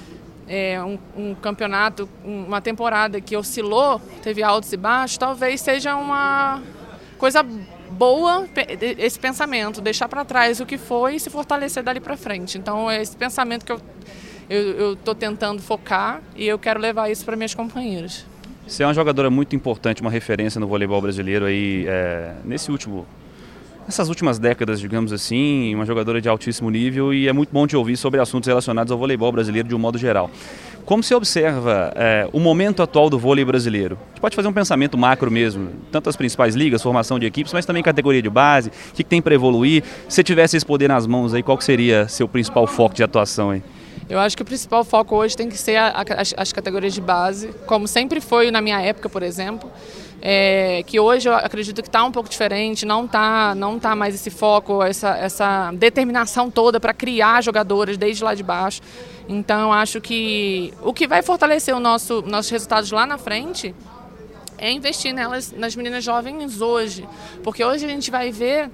é, 0.48 0.82
um, 0.82 0.98
um, 1.16 1.34
campeonato, 1.36 2.08
uma 2.24 2.60
temporada 2.60 3.20
que 3.20 3.36
oscilou, 3.36 4.00
teve 4.20 4.42
altos 4.42 4.72
e 4.72 4.76
baixos, 4.76 5.16
talvez 5.16 5.60
seja 5.60 5.94
uma 5.94 6.60
coisa 7.16 7.46
boa 8.02 8.48
esse 8.98 9.18
pensamento, 9.18 9.80
deixar 9.80 10.08
para 10.08 10.24
trás 10.24 10.58
o 10.58 10.66
que 10.66 10.76
foi 10.76 11.14
e 11.14 11.20
se 11.20 11.30
fortalecer 11.30 11.84
dali 11.84 12.00
para 12.00 12.16
frente. 12.16 12.58
Então 12.58 12.90
é 12.90 13.00
esse 13.00 13.16
pensamento 13.16 13.64
que 13.64 13.72
eu 13.72 13.80
eu 14.50 14.92
estou 14.94 15.14
tentando 15.14 15.62
focar 15.62 16.20
e 16.36 16.46
eu 16.46 16.58
quero 16.58 16.78
levar 16.78 17.10
isso 17.10 17.24
para 17.24 17.34
minhas 17.36 17.54
companheiras. 17.54 18.26
Você 18.66 18.82
é 18.82 18.86
uma 18.86 18.92
jogadora 18.92 19.30
muito 19.30 19.56
importante, 19.56 20.02
uma 20.02 20.10
referência 20.10 20.60
no 20.60 20.66
voleibol 20.66 21.00
brasileiro 21.00 21.46
aí 21.46 21.86
é, 21.88 22.34
nesse 22.44 22.70
último 22.70 23.06
nessas 23.86 24.08
últimas 24.08 24.38
décadas, 24.38 24.80
digamos 24.80 25.12
assim, 25.12 25.74
uma 25.74 25.84
jogadora 25.84 26.20
de 26.20 26.28
altíssimo 26.28 26.70
nível 26.70 27.12
e 27.12 27.28
é 27.28 27.32
muito 27.32 27.50
bom 27.52 27.66
te 27.66 27.76
ouvir 27.76 27.96
sobre 27.96 28.20
assuntos 28.20 28.46
relacionados 28.46 28.90
ao 28.92 28.98
voleibol 28.98 29.30
brasileiro 29.32 29.68
de 29.68 29.74
um 29.74 29.78
modo 29.78 29.98
geral. 29.98 30.30
Como 30.84 31.02
você 31.02 31.14
observa 31.14 31.92
é, 31.94 32.28
o 32.32 32.40
momento 32.40 32.82
atual 32.82 33.08
do 33.08 33.18
vôlei 33.18 33.44
brasileiro? 33.44 33.96
A 34.04 34.08
gente 34.08 34.20
pode 34.20 34.34
fazer 34.34 34.48
um 34.48 34.52
pensamento 34.52 34.98
macro 34.98 35.30
mesmo, 35.30 35.70
tanto 35.92 36.08
as 36.08 36.16
principais 36.16 36.54
ligas, 36.54 36.82
formação 36.82 37.18
de 37.18 37.26
equipes, 37.26 37.52
mas 37.52 37.64
também 37.64 37.82
categoria 37.82 38.20
de 38.20 38.30
base, 38.30 38.68
o 38.68 38.94
que, 38.94 39.04
que 39.04 39.08
tem 39.08 39.22
para 39.22 39.34
evoluir. 39.34 39.84
Se 40.08 40.24
tivesse 40.24 40.56
esse 40.56 40.66
poder 40.66 40.88
nas 40.88 41.06
mãos 41.06 41.34
aí, 41.34 41.42
qual 41.42 41.60
seria 41.60 42.08
seu 42.08 42.26
principal 42.26 42.66
foco 42.66 42.94
de 42.94 43.02
atuação 43.02 43.50
aí? 43.50 43.62
Eu 44.08 44.18
acho 44.18 44.36
que 44.36 44.42
o 44.42 44.44
principal 44.44 44.84
foco 44.84 45.14
hoje 45.16 45.36
tem 45.36 45.48
que 45.48 45.56
ser 45.56 45.76
a, 45.76 45.88
a, 45.88 46.20
as, 46.20 46.34
as 46.36 46.52
categorias 46.52 46.92
de 46.92 47.00
base, 47.00 47.50
como 47.66 47.86
sempre 47.86 48.20
foi 48.20 48.50
na 48.50 48.60
minha 48.60 48.80
época, 48.80 49.08
por 49.08 49.22
exemplo 49.22 49.70
é, 50.24 50.84
que 50.86 51.00
hoje 51.00 51.28
eu 51.28 51.34
acredito 51.34 51.82
que 51.82 51.88
está 51.88 52.04
um 52.04 52.12
pouco 52.12 52.28
diferente, 52.28 52.86
não 52.86 53.04
está 53.06 53.56
não 53.56 53.76
tá 53.76 53.96
mais 53.96 54.14
esse 54.14 54.30
foco, 54.30 54.80
essa, 54.80 55.16
essa 55.16 55.72
determinação 55.72 56.48
toda 56.48 56.78
para 56.78 56.94
criar 56.94 57.42
jogadores 57.42 57.96
desde 57.96 58.22
lá 58.22 58.32
de 58.32 58.44
baixo. 58.44 58.80
Então 59.28 59.72
acho 59.72 60.00
que 60.00 60.72
o 60.80 60.94
que 60.94 61.08
vai 61.08 61.22
fortalecer 61.22 61.74
o 61.74 61.80
nosso, 61.80 62.22
nossos 62.22 62.52
resultados 62.52 62.92
lá 62.92 63.04
na 63.04 63.18
frente 63.18 63.74
é 64.58 64.70
investir 64.70 65.12
nelas, 65.12 65.50
nas 65.50 65.74
meninas 65.74 66.04
jovens 66.04 66.60
hoje. 66.60 67.06
Porque 67.42 67.64
hoje 67.64 67.84
a 67.84 67.88
gente 67.88 68.08
vai 68.08 68.30
ver 68.30 68.70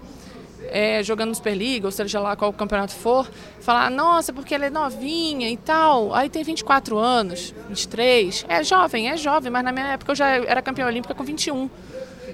é, 0.71 1.03
jogando 1.03 1.31
no 1.31 1.35
Superliga, 1.35 1.87
ou 1.87 1.93
seja 1.93 2.21
lá 2.21 2.37
qual 2.37 2.53
campeonato 2.53 2.93
for, 2.93 3.29
falar, 3.61 3.91
nossa, 3.91 4.33
porque 4.33 4.55
ela 4.55 4.67
é 4.67 4.71
novinha 4.71 5.49
e 5.51 5.57
tal. 5.57 6.15
Aí 6.15 6.29
tem 6.29 6.43
24 6.43 6.99
anos, 6.99 7.55
23. 7.69 8.47
É 8.49 8.63
jovem, 8.63 9.11
é 9.11 9.17
jovem, 9.17 9.51
mas 9.51 9.65
na 9.65 9.73
minha 9.73 9.87
época 9.87 10.13
eu 10.13 10.17
já 10.17 10.29
era 10.29 10.63
campeã 10.63 10.87
olímpica 10.87 11.15
com 11.15 11.25
21. 11.25 11.69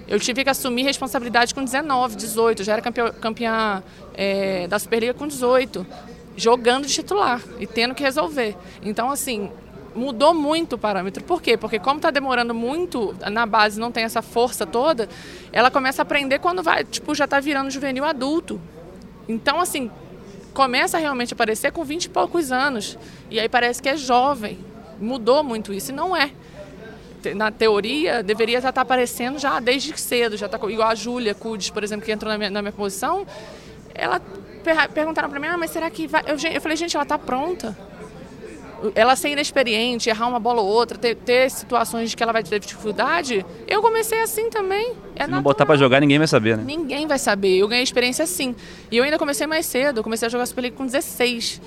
Eu 0.06 0.20
tive 0.20 0.44
que 0.44 0.50
assumir 0.50 0.82
responsabilidade 0.82 1.54
com 1.54 1.64
19, 1.64 2.16
18. 2.16 2.60
Eu 2.60 2.64
já 2.66 2.72
era 2.74 2.82
campeã, 2.82 3.10
campeã 3.12 3.82
é, 4.14 4.68
da 4.68 4.78
Superliga 4.78 5.14
com 5.14 5.26
18, 5.26 5.86
jogando 6.36 6.86
de 6.86 6.92
titular 6.92 7.40
e 7.58 7.66
tendo 7.66 7.94
que 7.94 8.02
resolver. 8.02 8.56
Então, 8.82 9.10
assim, 9.10 9.50
mudou 9.94 10.34
muito 10.34 10.74
o 10.74 10.78
parâmetro. 10.78 11.22
Por 11.22 11.40
quê? 11.40 11.56
Porque 11.56 11.78
como 11.78 11.96
está 11.96 12.10
demorando 12.10 12.54
muito, 12.54 13.14
na 13.30 13.46
base 13.46 13.78
não 13.78 13.92
tem 13.92 14.04
essa 14.04 14.22
força 14.22 14.66
toda, 14.66 15.08
ela 15.52 15.70
começa 15.70 16.02
a 16.02 16.04
aprender 16.04 16.38
quando 16.38 16.62
vai, 16.62 16.84
tipo, 16.84 17.14
já 17.14 17.24
está 17.24 17.40
virando 17.40 17.70
juvenil 17.70 18.04
adulto. 18.04 18.60
Então, 19.28 19.60
assim, 19.60 19.90
começa 20.52 20.96
a 20.96 21.00
realmente 21.00 21.32
aparecer 21.32 21.72
com 21.72 21.84
20 21.84 22.04
e 22.04 22.08
poucos 22.08 22.52
anos. 22.52 22.98
E 23.30 23.38
aí 23.38 23.48
parece 23.48 23.82
que 23.82 23.88
é 23.88 23.96
jovem. 23.96 24.58
Mudou 25.00 25.42
muito 25.42 25.72
isso, 25.72 25.90
e 25.90 25.94
não 25.94 26.16
é. 26.16 26.30
Na 27.34 27.50
teoria, 27.50 28.22
deveria 28.22 28.58
estar 28.58 28.72
tá 28.72 28.82
aparecendo 28.82 29.38
já 29.38 29.58
desde 29.58 29.98
cedo. 29.98 30.36
Já 30.36 30.48
tá, 30.48 30.58
igual 30.68 30.88
a 30.88 30.94
Júlia 30.94 31.34
Cudes, 31.34 31.70
por 31.70 31.82
exemplo, 31.82 32.04
que 32.04 32.12
entrou 32.12 32.30
na 32.30 32.36
minha, 32.36 32.50
na 32.50 32.60
minha 32.60 32.72
posição, 32.72 33.26
ela 33.94 34.20
perguntaram 34.92 35.30
para 35.30 35.38
mim, 35.38 35.46
ah, 35.46 35.56
mas 35.56 35.70
será 35.70 35.90
que 35.90 36.06
vai... 36.06 36.22
Eu, 36.26 36.36
eu 36.52 36.60
falei, 36.60 36.76
gente, 36.76 36.94
ela 36.94 37.02
está 37.02 37.18
pronta 37.18 37.76
ela 38.94 39.16
ser 39.16 39.30
inexperiente, 39.30 40.08
errar 40.08 40.28
uma 40.28 40.40
bola 40.40 40.60
ou 40.60 40.68
outra, 40.68 40.98
ter, 40.98 41.14
ter 41.14 41.50
situações 41.50 42.10
de 42.10 42.16
que 42.16 42.22
ela 42.22 42.32
vai 42.32 42.42
ter 42.42 42.58
dificuldade, 42.58 43.44
eu 43.66 43.80
comecei 43.80 44.20
assim 44.20 44.50
também. 44.50 44.92
É 45.16 45.24
Se 45.24 45.30
não 45.30 45.42
botar 45.42 45.64
para 45.64 45.76
jogar, 45.76 46.00
ninguém 46.00 46.18
vai 46.18 46.26
saber, 46.26 46.56
né? 46.56 46.64
Ninguém 46.66 47.06
vai 47.06 47.18
saber. 47.18 47.56
Eu 47.56 47.68
ganhei 47.68 47.84
experiência 47.84 48.24
assim. 48.24 48.54
E 48.90 48.96
eu 48.96 49.04
ainda 49.04 49.18
comecei 49.18 49.46
mais 49.46 49.66
cedo, 49.66 49.98
eu 49.98 50.04
comecei 50.04 50.26
a 50.26 50.30
jogar 50.30 50.46
Superliga 50.46 50.76
com 50.76 50.84
16 50.84 51.60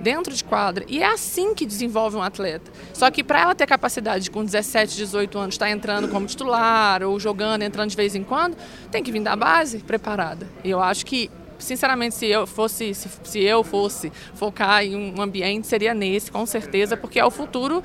dentro 0.00 0.34
de 0.34 0.42
quadra. 0.42 0.84
E 0.88 1.02
é 1.02 1.06
assim 1.06 1.54
que 1.54 1.66
desenvolve 1.66 2.16
um 2.16 2.22
atleta. 2.22 2.70
Só 2.92 3.10
que 3.10 3.22
para 3.22 3.40
ela 3.40 3.54
ter 3.54 3.66
capacidade 3.66 4.30
com 4.30 4.44
17, 4.44 4.96
18 4.96 5.38
anos 5.38 5.54
estar 5.54 5.66
tá 5.66 5.70
entrando 5.70 6.08
como 6.08 6.26
titular 6.26 7.02
ou 7.02 7.20
jogando, 7.20 7.62
entrando 7.62 7.90
de 7.90 7.96
vez 7.96 8.14
em 8.14 8.22
quando, 8.22 8.56
tem 8.90 9.02
que 9.02 9.12
vir 9.12 9.20
da 9.20 9.36
base 9.36 9.78
preparada. 9.78 10.46
E 10.64 10.70
eu 10.70 10.80
acho 10.80 11.04
que 11.04 11.30
sinceramente, 11.60 12.14
se 12.14 12.26
eu 12.26 12.46
fosse, 12.46 12.94
se, 12.94 13.08
se 13.24 13.40
eu 13.40 13.62
fosse 13.62 14.12
focar 14.34 14.84
em 14.84 14.96
um 14.96 15.20
ambiente, 15.20 15.66
seria 15.66 15.94
nesse, 15.94 16.30
com 16.30 16.44
certeza, 16.46 16.96
porque 16.96 17.18
é 17.18 17.24
o 17.24 17.30
futuro 17.30 17.82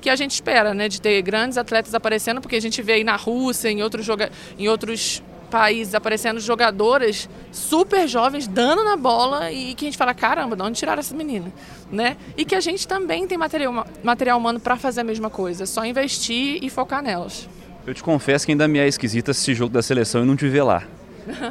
que 0.00 0.10
a 0.10 0.16
gente 0.16 0.32
espera, 0.32 0.72
né, 0.72 0.88
de 0.88 1.00
ter 1.00 1.20
grandes 1.22 1.58
atletas 1.58 1.94
aparecendo, 1.94 2.40
porque 2.40 2.56
a 2.56 2.62
gente 2.62 2.80
vê 2.80 2.94
aí 2.94 3.04
na 3.04 3.16
Rússia, 3.16 3.68
em 3.68 3.82
outros, 3.82 4.04
joga 4.04 4.30
em 4.58 4.68
outros 4.68 5.22
países 5.50 5.94
aparecendo 5.94 6.40
jogadoras 6.40 7.28
super 7.52 8.06
jovens 8.08 8.46
dando 8.46 8.84
na 8.84 8.96
bola 8.96 9.50
e 9.50 9.74
que 9.74 9.84
a 9.84 9.88
gente 9.88 9.96
fala 9.96 10.12
caramba, 10.12 10.56
de 10.56 10.62
onde 10.62 10.78
tiraram 10.78 11.00
essa 11.00 11.14
menina, 11.14 11.52
né? 11.90 12.16
E 12.36 12.44
que 12.44 12.54
a 12.54 12.60
gente 12.60 12.86
também 12.86 13.26
tem 13.26 13.38
material, 13.38 13.86
material 14.02 14.38
humano 14.38 14.60
para 14.60 14.76
fazer 14.76 15.00
a 15.00 15.04
mesma 15.04 15.30
coisa, 15.30 15.62
é 15.62 15.66
só 15.66 15.84
investir 15.84 16.58
e 16.62 16.68
focar 16.68 17.02
nelas. 17.02 17.48
Eu 17.86 17.94
te 17.94 18.02
confesso 18.02 18.44
que 18.44 18.52
ainda 18.52 18.66
me 18.66 18.78
é 18.78 18.88
esquisita 18.88 19.30
esse 19.30 19.54
jogo 19.54 19.72
da 19.72 19.82
seleção 19.82 20.22
e 20.22 20.26
não 20.26 20.36
te 20.36 20.48
ver 20.48 20.62
lá. 20.62 20.82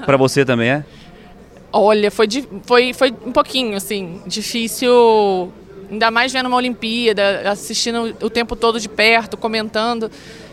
para 0.05 0.17
você 0.17 0.45
também 0.45 0.69
é? 0.69 0.85
Olha, 1.77 2.09
foi, 2.09 2.25
foi, 2.65 2.93
foi 2.93 3.13
um 3.25 3.33
pouquinho, 3.33 3.75
assim, 3.75 4.21
difícil, 4.25 5.51
ainda 5.91 6.09
mais 6.09 6.31
vendo 6.31 6.45
uma 6.45 6.55
Olimpíada, 6.55 7.51
assistindo 7.51 8.15
o 8.21 8.29
tempo 8.29 8.55
todo 8.55 8.79
de 8.79 8.87
perto, 8.87 9.35
comentando. 9.35 10.09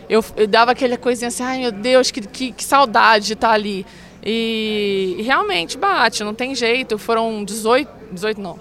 Eu, 0.09 0.21
eu 0.35 0.45
dava 0.45 0.71
aquela 0.71 0.97
coisinha 0.97 1.29
assim, 1.29 1.41
ai 1.41 1.59
meu 1.59 1.71
Deus, 1.71 2.11
que, 2.11 2.19
que, 2.27 2.51
que 2.51 2.61
saudade 2.61 3.27
de 3.27 3.33
estar 3.35 3.51
ali. 3.51 3.85
E, 4.21 5.15
e, 5.17 5.21
realmente 5.21 5.77
bate, 5.77 6.25
não 6.25 6.33
tem 6.33 6.53
jeito. 6.53 6.97
Foram 6.97 7.45
18, 7.45 7.89
18 8.11 8.41
não, 8.41 8.59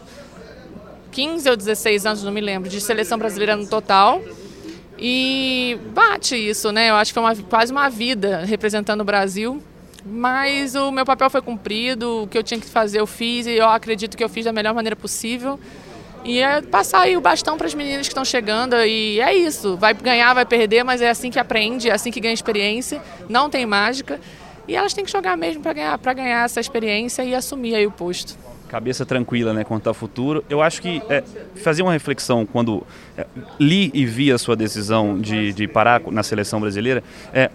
15 1.11 1.51
ou 1.51 1.57
16 1.57 2.07
anos, 2.07 2.23
não 2.23 2.31
me 2.31 2.41
lembro, 2.41 2.71
de 2.71 2.81
seleção 2.81 3.19
brasileira 3.19 3.57
no 3.57 3.67
total. 3.67 4.23
E 4.97 5.77
bate 5.93 6.37
isso, 6.37 6.71
né? 6.71 6.91
Eu 6.91 6.95
acho 6.95 7.13
que 7.13 7.21
foi 7.21 7.25
uma, 7.25 7.35
quase 7.35 7.73
uma 7.73 7.89
vida 7.89 8.45
representando 8.45 9.01
o 9.01 9.05
Brasil. 9.05 9.61
Mas 10.05 10.75
o 10.75 10.91
meu 10.91 11.05
papel 11.05 11.31
foi 11.31 11.41
cumprido, 11.41 12.25
o 12.25 12.27
que 12.27 12.37
eu 12.37 12.43
tinha 12.43 12.59
que 12.59 12.67
fazer 12.67 13.01
eu 13.01 13.07
fiz 13.07 13.47
e 13.47 13.53
eu 13.53 13.69
acredito 13.69 14.17
que 14.17 14.25
eu 14.25 14.29
fiz 14.29 14.45
da 14.45 14.53
melhor 14.53 14.75
maneira 14.75 14.97
possível. 14.97 15.59
E 16.25 16.41
é 16.41 16.63
passar 16.63 17.01
aí 17.01 17.17
o 17.17 17.21
bastão 17.21 17.57
para 17.57 17.67
as 17.67 17.75
meninas 17.75 18.07
que 18.07 18.13
estão 18.13 18.25
chegando 18.25 18.77
e 18.77 19.21
é 19.21 19.35
isso. 19.35 19.77
Vai 19.77 19.95
ganhar, 19.95 20.33
vai 20.35 20.47
perder, 20.47 20.85
mas 20.85 21.01
é 21.01 21.11
assim 21.11 21.31
que 21.31 21.39
aprende, 21.39 21.89
é 21.89 21.93
assim 21.93 22.11
que 22.11 22.21
ganha 22.21 22.35
experiência. 22.35 23.01
Não 23.29 23.51
tem 23.51 23.67
mágica. 23.67 24.21
E 24.67 24.77
elas 24.77 24.95
têm 24.95 25.05
que 25.05 25.11
jogar 25.11 25.37
mesmo 25.37 25.63
para 25.63 25.73
ganhar, 25.73 25.99
ganhar 25.99 26.45
essa 26.45 26.61
experiência 26.61 27.25
e 27.25 27.35
assumir 27.35 27.75
aí 27.75 27.87
o 27.87 27.91
posto. 27.91 28.39
Cabeça 28.69 29.05
tranquila, 29.05 29.53
né, 29.53 29.65
quanto 29.65 29.89
ao 29.89 29.95
futuro. 29.95 30.45
Eu 30.49 30.63
acho 30.63 30.81
que 30.81 31.03
é, 31.09 31.23
fazer 31.57 31.83
uma 31.83 31.93
reflexão 31.93 32.47
quando 32.47 32.87
é, 33.19 33.27
li 33.59 33.91
e 33.93 34.07
vi 34.07 34.33
a 34.33 34.39
sua 34.39 34.55
decisão 34.57 35.21
de, 35.21 35.53
de 35.53 35.67
parar 35.67 36.01
na 36.07 36.23
seleção 36.23 36.61
brasileira, 36.61 37.03
é, 37.35 37.51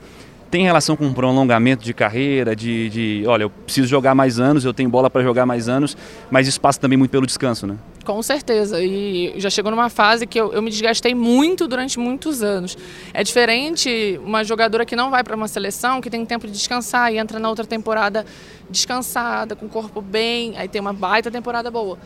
tem 0.50 0.64
relação 0.64 0.96
com 0.96 1.06
um 1.06 1.14
prolongamento 1.14 1.84
de 1.84 1.94
carreira, 1.94 2.56
de, 2.56 2.90
de 2.90 3.24
olha, 3.28 3.44
eu 3.44 3.50
preciso 3.50 3.88
jogar 3.88 4.16
mais 4.16 4.40
anos, 4.40 4.64
eu 4.64 4.74
tenho 4.74 4.90
bola 4.90 5.10
para 5.10 5.22
jogar 5.22 5.46
mais 5.46 5.68
anos, 5.68 5.98
mas 6.32 6.48
isso 6.48 6.60
passa 6.60 6.80
também 6.80 6.98
muito 6.98 7.12
pelo 7.12 7.26
descanso, 7.26 7.68
né? 7.68 7.76
Com 8.06 8.22
certeza, 8.24 8.82
e 8.82 9.34
já 9.38 9.50
chegou 9.50 9.70
numa 9.70 9.90
fase 9.90 10.26
que 10.26 10.40
eu, 10.40 10.54
eu 10.54 10.62
me 10.62 10.70
desgastei 10.70 11.14
muito 11.14 11.68
durante 11.68 12.00
muitos 12.00 12.42
anos. 12.42 12.78
É 13.14 13.22
diferente 13.22 14.18
uma 14.24 14.46
jogadora 14.46 14.86
que 14.86 14.96
não 14.96 15.12
vai 15.12 15.24
para 15.24 15.36
uma 15.36 15.48
seleção, 15.48 16.00
que 16.00 16.10
tem 16.10 16.26
tempo 16.26 16.48
de 16.48 16.54
descansar 16.54 17.14
e 17.14 17.18
entra 17.18 17.38
na 17.38 17.50
outra 17.50 17.66
temporada 17.66 18.26
descansada, 18.70 19.56
com 19.56 19.66
o 19.66 19.70
corpo 19.70 20.02
bem, 20.02 20.58
aí 20.58 20.70
tem 20.70 20.80
uma 20.80 20.94
baita 20.94 21.30
temporada 21.30 21.70
boa 21.70 21.98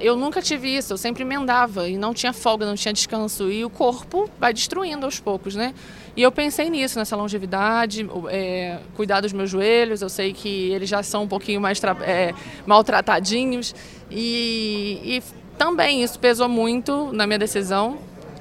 eu 0.00 0.16
nunca 0.16 0.42
tive 0.42 0.76
isso, 0.76 0.92
eu 0.92 0.98
sempre 0.98 1.22
emendava 1.22 1.88
e 1.88 1.96
não 1.96 2.12
tinha 2.12 2.32
folga, 2.32 2.66
não 2.66 2.74
tinha 2.74 2.92
descanso. 2.92 3.50
E 3.50 3.64
o 3.64 3.70
corpo 3.70 4.28
vai 4.38 4.52
destruindo 4.52 5.06
aos 5.06 5.20
poucos, 5.20 5.54
né? 5.54 5.74
E 6.16 6.22
eu 6.22 6.32
pensei 6.32 6.70
nisso, 6.70 6.98
nessa 6.98 7.14
longevidade, 7.14 8.08
é, 8.30 8.78
cuidar 8.96 9.20
dos 9.20 9.34
meus 9.34 9.50
joelhos. 9.50 10.00
Eu 10.00 10.08
sei 10.08 10.32
que 10.32 10.70
eles 10.70 10.88
já 10.88 11.02
são 11.02 11.24
um 11.24 11.28
pouquinho 11.28 11.60
mais 11.60 11.78
é, 12.02 12.32
maltratadinhos. 12.64 13.74
E, 14.10 15.00
e, 15.04 15.22
também 15.58 16.02
isso 16.02 16.18
pesou 16.18 16.48
muito 16.48 17.10
na 17.12 17.26
minha 17.26 17.38
decisão. 17.38 17.98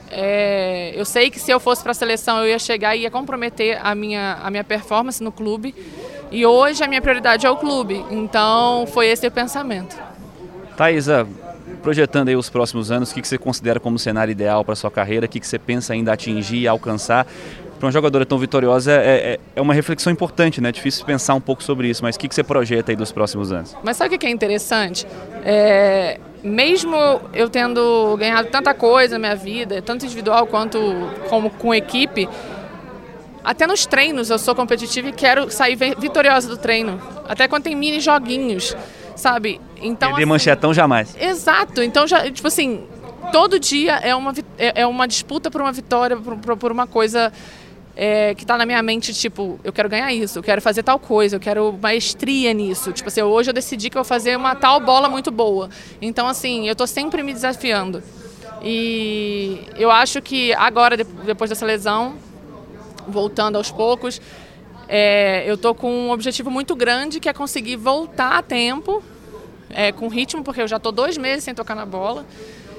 É, 0.10 0.94
eu 0.96 1.04
sei 1.04 1.30
que 1.30 1.40
se 1.40 1.52
eu 1.52 1.60
fosse 1.60 1.82
para 1.82 1.92
a 1.92 1.96
seleção 1.96 2.40
eu 2.40 2.48
ia 2.48 2.60
chegar 2.60 2.96
e 2.96 3.02
ia 3.02 3.12
comprometer 3.12 3.80
a 3.84 3.94
minha, 3.94 4.38
a 4.42 4.50
minha 4.50 4.64
performance 4.64 5.22
no 5.22 5.32
clube. 5.32 5.76
E 6.32 6.46
hoje 6.46 6.82
a 6.82 6.88
minha 6.88 7.02
prioridade 7.02 7.46
é 7.46 7.50
o 7.50 7.58
clube. 7.58 8.06
Então 8.10 8.88
foi 8.88 9.08
esse 9.08 9.28
o 9.28 9.32
pensamento. 9.32 9.98
Thaisa, 10.78 11.28
projetando 11.82 12.30
aí 12.30 12.36
os 12.36 12.50
próximos 12.50 12.92
anos, 12.92 13.12
o 13.12 13.14
que 13.14 13.26
você 13.26 13.38
considera 13.38 13.80
como 13.80 13.98
cenário 14.00 14.32
ideal 14.32 14.66
para 14.66 14.76
sua 14.76 14.92
carreira? 14.92 15.26
O 15.26 15.30
que 15.30 15.46
você 15.46 15.60
pensa 15.60 15.94
ainda 15.94 16.12
atingir 16.14 16.58
e 16.58 16.68
alcançar? 16.68 17.28
Para 17.80 17.88
uma 17.88 17.92
jogadora 17.92 18.26
tão 18.26 18.38
vitoriosa 18.38 18.92
é, 18.92 18.96
é, 18.96 19.40
é, 19.56 19.62
uma 19.62 19.74
reflexão 19.74 20.12
importante, 20.12 20.62
né? 20.62 20.70
É 20.70 20.72
difícil 20.72 21.06
pensar 21.06 21.34
um 21.36 21.42
pouco 21.42 21.62
sobre 21.62 21.90
isso, 21.90 22.02
mas 22.04 22.16
o 22.16 22.20
que 22.20 22.34
você 22.34 22.44
projeta 22.44 22.92
aí 22.92 22.96
dos 22.96 23.12
próximos 23.12 23.52
anos? 23.52 23.76
Mas 23.84 23.98
sabe 23.98 24.16
o 24.16 24.20
que 24.20 24.26
é 24.26 24.30
interessante? 24.30 25.06
É, 25.44 26.20
mesmo 26.44 26.96
eu 27.34 27.50
tendo 27.50 28.16
ganhado 28.18 28.48
tanta 28.50 28.74
coisa 28.74 29.16
na 29.16 29.20
minha 29.20 29.36
vida, 29.36 29.82
tanto 29.82 30.06
individual 30.06 30.48
quanto 30.48 30.80
como 31.30 31.50
com 31.50 31.74
equipe, 31.74 32.30
até 33.44 33.68
nos 33.68 33.86
treinos 33.86 34.30
eu 34.30 34.40
sou 34.40 34.56
competitiva 34.56 35.10
e 35.10 35.12
quero 35.12 35.52
sair 35.52 35.76
vitoriosa 35.76 36.48
do 36.48 36.58
treino. 36.58 37.00
Até 37.28 37.48
quando 37.48 37.64
tem 37.64 37.76
mini 37.76 38.00
joguinhos, 38.00 38.76
sabe? 39.16 39.62
Então. 39.78 40.10
Perder 40.10 40.24
assim, 40.24 40.30
manchetão 40.30 40.74
jamais. 40.74 41.16
Exato. 41.20 41.84
Então 41.84 42.08
já, 42.08 42.30
tipo 42.32 42.48
assim, 42.48 42.88
todo 43.32 43.60
dia 43.60 43.98
é 43.98 44.16
uma, 44.16 44.34
é, 44.58 44.82
é 44.82 44.88
uma 44.88 45.08
disputa 45.08 45.52
por 45.52 45.62
uma 45.62 45.72
vitória, 45.72 46.18
por, 46.18 46.58
por 46.58 46.72
uma 46.72 46.88
coisa 46.88 47.32
é, 47.96 48.36
que 48.36 48.44
está 48.44 48.58
na 48.58 48.66
minha 48.66 48.82
mente, 48.84 49.14
tipo, 49.14 49.60
eu 49.64 49.72
quero 49.72 49.88
ganhar 49.88 50.12
isso, 50.14 50.40
eu 50.40 50.44
quero 50.44 50.62
fazer 50.62 50.84
tal 50.84 51.00
coisa, 51.00 51.38
eu 51.38 51.40
quero 51.40 51.78
maestria 51.82 52.54
nisso. 52.54 52.92
Tipo 52.92 53.08
assim, 53.08 53.22
hoje 53.22 53.50
eu 53.50 53.54
decidi 53.54 53.90
que 53.90 53.98
eu 53.98 54.04
vou 54.04 54.08
fazer 54.08 54.36
uma 54.36 54.54
tal 54.56 54.80
bola 54.80 55.08
muito 55.08 55.32
boa. 55.32 55.70
Então, 56.02 56.28
assim, 56.28 56.68
eu 56.68 56.74
estou 56.74 56.88
sempre 56.88 57.24
me 57.24 57.34
desafiando. 57.34 58.04
E 58.62 59.62
eu 59.78 59.90
acho 59.92 60.22
que 60.22 60.54
agora, 60.54 60.98
depois 60.98 61.50
dessa 61.50 61.66
lesão, 61.66 62.16
voltando 63.08 63.58
aos 63.58 63.72
poucos. 63.72 64.22
É, 64.88 65.44
eu 65.48 65.58
tô 65.58 65.74
com 65.74 65.92
um 65.92 66.12
objetivo 66.12 66.52
muito 66.52 66.76
grande 66.76 67.20
que 67.20 67.28
é 67.28 67.34
conseguir 67.34 67.76
voltar 67.76 68.38
a 68.38 68.42
tempo, 68.42 69.04
é, 69.70 69.92
com 69.92 70.08
ritmo, 70.08 70.44
porque 70.44 70.62
eu 70.62 70.68
já 70.68 70.80
tô 70.80 70.92
dois 70.92 71.18
meses 71.18 71.44
sem 71.44 71.56
tocar 71.56 71.76
na 71.76 71.86
bola. 71.86 72.26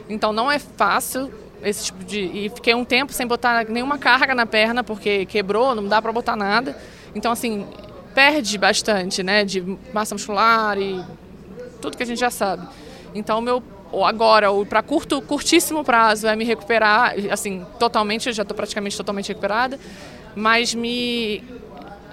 Então 0.08 0.32
não 0.32 0.50
é 0.50 0.58
fácil 0.58 1.32
esse 1.62 1.86
tipo 1.86 2.04
de. 2.04 2.20
E 2.20 2.48
fiquei 2.54 2.74
um 2.74 2.84
tempo 2.84 3.12
sem 3.12 3.26
botar 3.26 3.64
nenhuma 3.68 3.98
carga 3.98 4.34
na 4.34 4.46
perna, 4.46 4.84
porque 4.84 5.26
quebrou, 5.26 5.74
não 5.74 5.86
dá 5.86 6.00
para 6.00 6.12
botar 6.12 6.36
nada. 6.36 6.76
Então, 7.14 7.32
assim, 7.32 7.66
perde 8.14 8.56
bastante, 8.58 9.22
né? 9.22 9.44
De 9.44 9.78
massa 9.92 10.14
muscular 10.14 10.78
e 10.78 11.02
tudo 11.80 11.96
que 11.96 12.02
a 12.02 12.06
gente 12.06 12.18
já 12.18 12.30
sabe. 12.30 12.66
Então, 13.14 13.40
meu 13.40 13.62
ou 13.92 14.04
agora, 14.04 14.50
ou 14.50 14.66
para 14.66 14.82
curto, 14.82 15.22
curtíssimo 15.22 15.84
prazo, 15.84 16.26
é 16.26 16.34
me 16.34 16.44
recuperar, 16.44 17.14
assim, 17.30 17.64
totalmente, 17.78 18.26
eu 18.26 18.32
já 18.32 18.42
estou 18.42 18.56
praticamente 18.56 18.96
totalmente 18.96 19.28
recuperada, 19.28 19.78
mas 20.34 20.74
me 20.74 21.42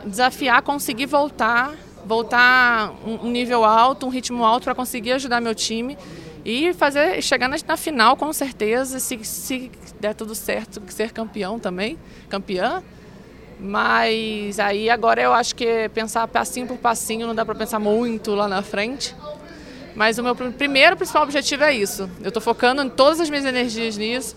desafiar 0.05 0.61
conseguir 0.61 1.07
voltar, 1.07 1.73
voltar 2.05 2.93
um 3.05 3.29
nível 3.29 3.65
alto, 3.65 4.05
um 4.05 4.09
ritmo 4.09 4.45
alto 4.45 4.65
para 4.65 4.75
conseguir 4.75 5.13
ajudar 5.13 5.41
meu 5.41 5.55
time 5.55 5.97
e 6.45 6.73
fazer 6.73 7.21
chegar 7.21 7.47
na, 7.47 7.55
na 7.65 7.77
final 7.77 8.17
com 8.17 8.31
certeza, 8.33 8.99
se, 8.99 9.23
se 9.23 9.71
der 9.99 10.13
tudo 10.13 10.35
certo, 10.35 10.81
ser 10.89 11.11
campeão 11.11 11.59
também, 11.59 11.97
campeã. 12.29 12.83
Mas 13.59 14.59
aí 14.59 14.89
agora 14.89 15.21
eu 15.21 15.31
acho 15.31 15.55
que 15.55 15.89
pensar 15.93 16.27
passinho 16.27 16.67
por 16.67 16.77
passinho, 16.77 17.27
não 17.27 17.35
dá 17.35 17.45
para 17.45 17.55
pensar 17.55 17.79
muito 17.79 18.35
lá 18.35 18.47
na 18.47 18.61
frente. 18.61 19.15
Mas 19.95 20.17
o 20.17 20.23
meu 20.23 20.35
primeiro 20.35 20.97
principal 20.97 21.23
objetivo 21.23 21.63
é 21.63 21.73
isso. 21.73 22.09
Eu 22.21 22.29
estou 22.29 22.41
focando 22.41 22.81
em 22.81 22.89
todas 22.89 23.21
as 23.21 23.29
minhas 23.29 23.45
energias 23.45 23.95
nisso. 23.95 24.35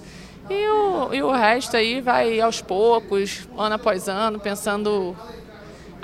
E 0.49 0.69
o, 0.69 1.15
e 1.15 1.23
o 1.23 1.33
resto 1.33 1.77
aí 1.77 2.01
vai 2.01 2.41
aos 2.41 2.61
poucos, 2.61 3.49
ano 3.59 3.75
após 3.75 4.07
ano, 4.07 4.39
pensando 4.39 5.17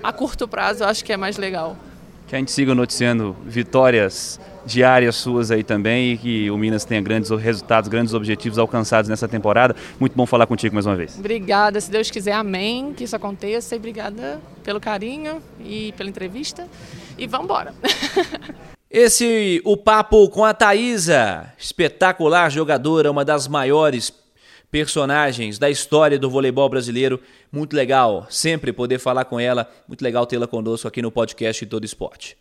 a 0.03 0.13
curto 0.13 0.49
prazo, 0.49 0.83
eu 0.83 0.89
acho 0.89 1.05
que 1.05 1.13
é 1.13 1.17
mais 1.17 1.37
legal. 1.37 1.77
Que 2.27 2.35
a 2.35 2.39
gente 2.39 2.51
siga 2.51 2.75
noticiando 2.75 3.37
vitórias 3.45 4.41
diárias 4.65 5.17
suas 5.17 5.51
aí 5.51 5.63
também 5.63 6.13
e 6.13 6.19
que 6.19 6.51
o 6.51 6.57
Minas 6.57 6.85
tenha 6.85 7.01
grandes 7.01 7.31
resultados, 7.31 7.89
grandes 7.89 8.15
objetivos 8.15 8.59
alcançados 8.59 9.09
nessa 9.09 9.29
temporada. 9.29 9.75
Muito 9.99 10.15
bom 10.15 10.27
falar 10.27 10.47
contigo 10.47 10.75
mais 10.75 10.87
uma 10.87 10.97
vez. 10.97 11.19
Obrigada, 11.19 11.81
se 11.81 11.91
Deus 11.91 12.11
quiser, 12.11 12.33
amém, 12.33 12.93
que 12.95 13.05
isso 13.05 13.17
aconteça 13.17 13.75
e 13.75 13.79
obrigada 13.79 14.41
pelo 14.63 14.81
carinho 14.81 15.43
e 15.61 15.93
pela 15.97 16.09
entrevista. 16.09 16.67
E 17.19 17.27
vamos 17.27 17.45
embora. 17.45 17.75
Esse 18.91 19.63
o 19.65 19.75
papo 19.75 20.29
com 20.29 20.45
a 20.45 20.53
Thaisa, 20.53 21.51
espetacular 21.59 22.51
jogadora, 22.51 23.11
uma 23.11 23.25
das 23.25 23.49
maiores 23.49 24.13
personagens 24.71 25.59
da 25.59 25.71
história 25.71 26.19
do 26.19 26.29
voleibol 26.29 26.69
brasileiro. 26.69 27.21
Muito 27.51 27.75
legal 27.75 28.27
sempre 28.29 28.73
poder 28.73 28.99
falar 28.99 29.25
com 29.25 29.41
ela, 29.41 29.71
muito 29.89 30.03
legal 30.03 30.27
tê-la 30.27 30.47
conosco 30.47 30.89
aqui 30.89 31.01
no 31.01 31.11
podcast 31.11 31.65
Todo 31.67 31.85
Esporte. 31.85 32.37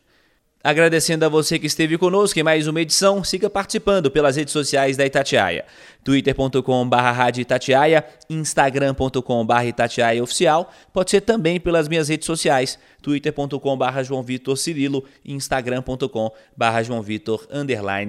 Agradecendo 0.64 1.26
a 1.26 1.30
você 1.30 1.58
que 1.58 1.66
esteve 1.66 1.98
conosco 1.98 2.40
em 2.40 2.44
mais 2.44 2.68
uma 2.68 2.80
edição, 2.80 3.24
siga 3.24 3.50
participando 3.50 4.12
pelas 4.12 4.36
redes 4.36 4.54
sociais 4.54 4.96
da 4.96 5.04
Itatiaia. 5.04 5.66
twitter.com.br 6.04 7.40
Itatiaia, 7.40 8.06
instagram.com.br 8.30 9.64
Itatiaia 9.66 10.22
Oficial, 10.22 10.72
pode 10.94 11.10
ser 11.10 11.22
também 11.22 11.60
pelas 11.60 11.88
minhas 11.88 12.10
redes 12.10 12.28
sociais, 12.28 12.78
twitter.com.br 13.02 14.04
João 14.04 14.22
Vitor 14.22 14.56
Cirilo 14.56 15.04
e 15.26 15.34
instagram.com.br 15.34 16.84
João 16.84 17.02
Vitor 17.02 17.48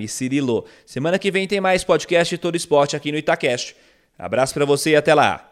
Cirilo. 0.08 0.66
Semana 0.84 1.18
que 1.18 1.30
vem 1.30 1.48
tem 1.48 1.60
mais 1.60 1.82
podcast 1.82 2.36
Todo 2.36 2.54
Esporte 2.54 2.94
aqui 2.94 3.10
no 3.10 3.16
Itacast. 3.16 3.74
Abraço 4.18 4.52
para 4.52 4.66
você 4.66 4.90
e 4.90 4.96
até 4.96 5.14
lá. 5.14 5.51